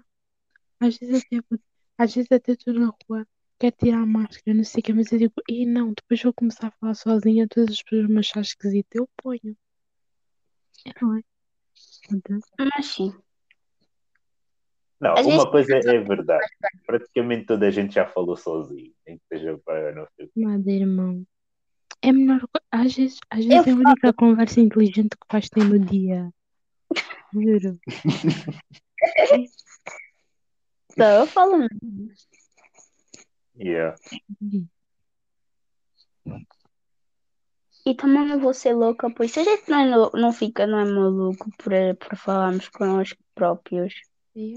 [0.80, 1.44] Às vezes até,
[1.98, 3.28] às vezes até estou na rua,
[3.60, 6.34] quero tirar a máscara, não sei o que, mas eu digo, e não, depois vou
[6.34, 9.56] começar a falar sozinha, todas as pessoas me acharem esquisito, eu ponho.
[10.88, 11.22] É, não é?
[12.60, 13.14] Mas sim.
[15.00, 16.46] Não, Às uma coisa é verdade.
[16.86, 18.94] Praticamente toda a gente já falou sozinho.
[19.08, 20.32] Nem que seja para não sei quê.
[20.36, 21.26] Nada, irmão.
[22.04, 22.42] É melhor.
[22.42, 23.78] co- Às vezes, às vezes é a falo.
[23.88, 26.32] única conversa inteligente que vais ter no dia.
[27.34, 27.80] Juro.
[30.98, 31.68] Só eu falo.
[33.58, 33.96] Yeah.
[37.86, 40.80] E também não vou ser louca, pois se a gente não, é não fica, não
[40.80, 43.94] é maluco por, por falarmos com nós próprios.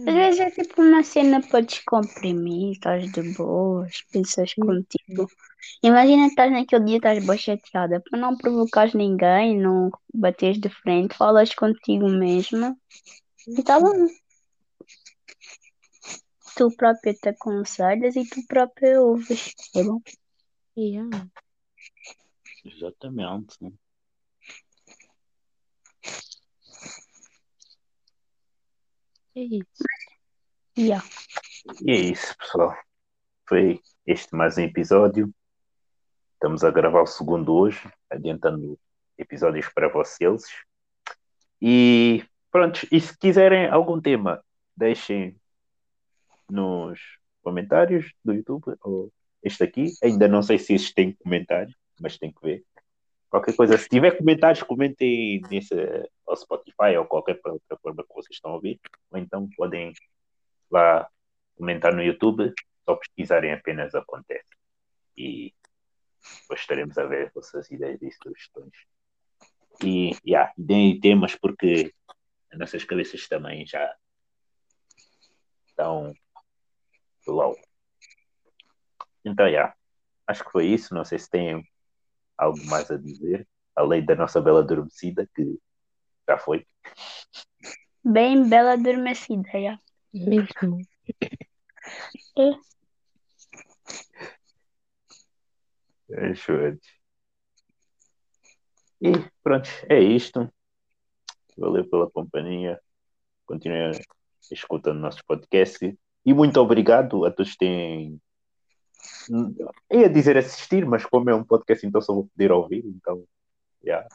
[0.07, 0.37] Às Yeah.
[0.37, 4.67] vezes é tipo uma cena para descomprimir, estás de boas, pensas Hum.
[4.67, 5.29] contigo.
[5.83, 10.69] Imagina que estás naquele dia, estás bem chateada, para não provocares ninguém, não bateres de
[10.69, 12.77] frente, falas contigo mesma
[13.47, 14.07] e tá bom.
[16.57, 20.01] Tu própria te aconselhas e tu própria ouves, tá bom?
[20.77, 21.09] Yeah.
[22.65, 23.59] Exatamente.
[29.37, 29.85] É isso.
[30.79, 31.05] Yeah.
[31.83, 32.77] E é isso, pessoal.
[33.49, 35.33] Foi este mais um episódio.
[36.35, 38.79] Estamos a gravar o segundo hoje, adiantando
[39.19, 40.45] episódios para vocês.
[41.61, 44.43] E pronto, e se quiserem algum tema,
[44.77, 45.39] deixem
[46.49, 47.01] nos
[47.43, 49.13] comentários do YouTube ou
[49.43, 49.93] este aqui.
[50.03, 52.65] Ainda não sei se este tem comentário, mas tem que ver.
[53.31, 55.75] Qualquer coisa, se tiver comentários, comentem nesse
[56.27, 58.81] ao Spotify ou qualquer plataforma que vocês estão a ouvir.
[59.11, 59.93] Ou então podem
[60.71, 61.09] lá
[61.57, 62.53] comentar no YouTube,
[62.85, 64.49] só pesquisarem apenas acontece.
[65.17, 65.53] E
[66.43, 68.75] depois estaremos a ver as vossas ideias e sugestões.
[69.83, 71.93] E yeah, deem temas porque
[72.53, 73.93] as nossas cabeças também já
[75.67, 76.15] estão
[77.27, 77.57] low.
[79.25, 79.75] Então, yeah,
[80.27, 80.95] acho que foi isso.
[80.95, 81.67] Não sei se têm
[82.37, 85.59] algo mais a dizer, além da nossa bela adormecida, que
[86.29, 86.67] já foi.
[88.05, 89.81] Bem bela adormecida, yeah.
[90.13, 90.81] Mesmo.
[96.17, 96.81] Ajude.
[99.01, 99.13] E
[99.43, 100.49] pronto, é isto.
[101.59, 102.81] Valeu pela companhia.
[103.47, 103.93] Continuem
[104.51, 105.95] escutando nossos podcasts.
[106.25, 108.21] E muito obrigado a todos que têm.
[109.93, 112.85] Ia dizer assistir, mas como é um podcast, então só vou poder ouvir.
[112.87, 113.25] Então,
[113.83, 114.07] yeah.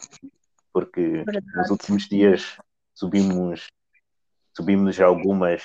[0.71, 1.45] porque Verdade.
[1.55, 2.57] nos últimos dias
[2.93, 3.67] subimos
[4.55, 5.63] subimos algumas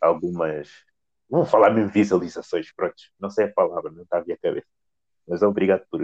[0.00, 0.68] algumas
[1.28, 4.66] vamos falar mesmo visualizações, pronto, não sei a palavra, não está a vir a cabeça.
[5.26, 6.00] Mas obrigado por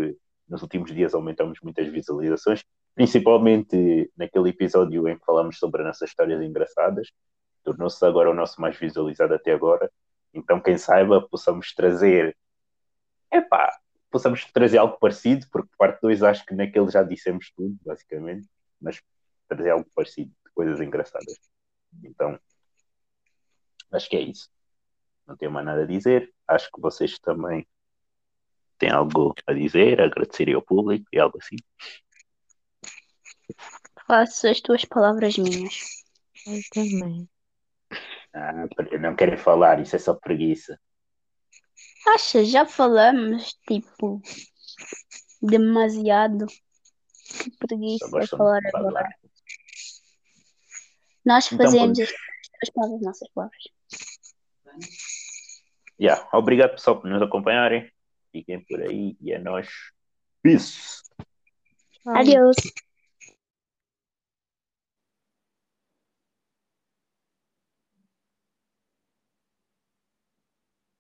[0.47, 2.63] nos últimos dias aumentamos muitas visualizações,
[2.95, 7.09] principalmente naquele episódio em que falamos sobre as nossas histórias engraçadas.
[7.63, 9.91] Tornou-se agora o nosso mais visualizado até agora.
[10.35, 12.37] Então, quem saiba, possamos trazer.
[13.33, 13.79] Epá,
[14.11, 18.49] possamos trazer algo parecido, porque parte 2 acho que naquele já dissemos tudo, basicamente,
[18.81, 19.01] mas
[19.49, 21.39] trazer algo parecido, de coisas engraçadas.
[22.03, 22.39] Então,
[23.93, 24.51] acho que é isso.
[25.27, 26.33] Não tenho mais nada a dizer.
[26.47, 27.67] Acho que vocês também
[28.79, 31.57] têm algo a dizer, agradecer ao público e algo assim.
[34.07, 35.81] Faço as tuas palavras minhas.
[36.47, 37.29] Eu também.
[38.35, 38.53] Ah,
[39.01, 40.79] não querem falar, isso é só preguiça.
[42.09, 44.21] Acha, já falamos, tipo,
[45.41, 46.47] demasiado.
[46.47, 48.91] Que preguiça é falar agora.
[48.91, 49.15] falar.
[51.25, 52.13] Nós Então, fazemos pois.
[52.63, 53.63] as palavras, nossas palavras.
[55.99, 56.29] Yeah.
[56.33, 57.91] Obrigado, pessoal, por nos acompanharem.
[58.33, 59.69] Fiquem por aí e é nós.
[60.43, 61.03] Peace.
[62.07, 62.57] Adeus.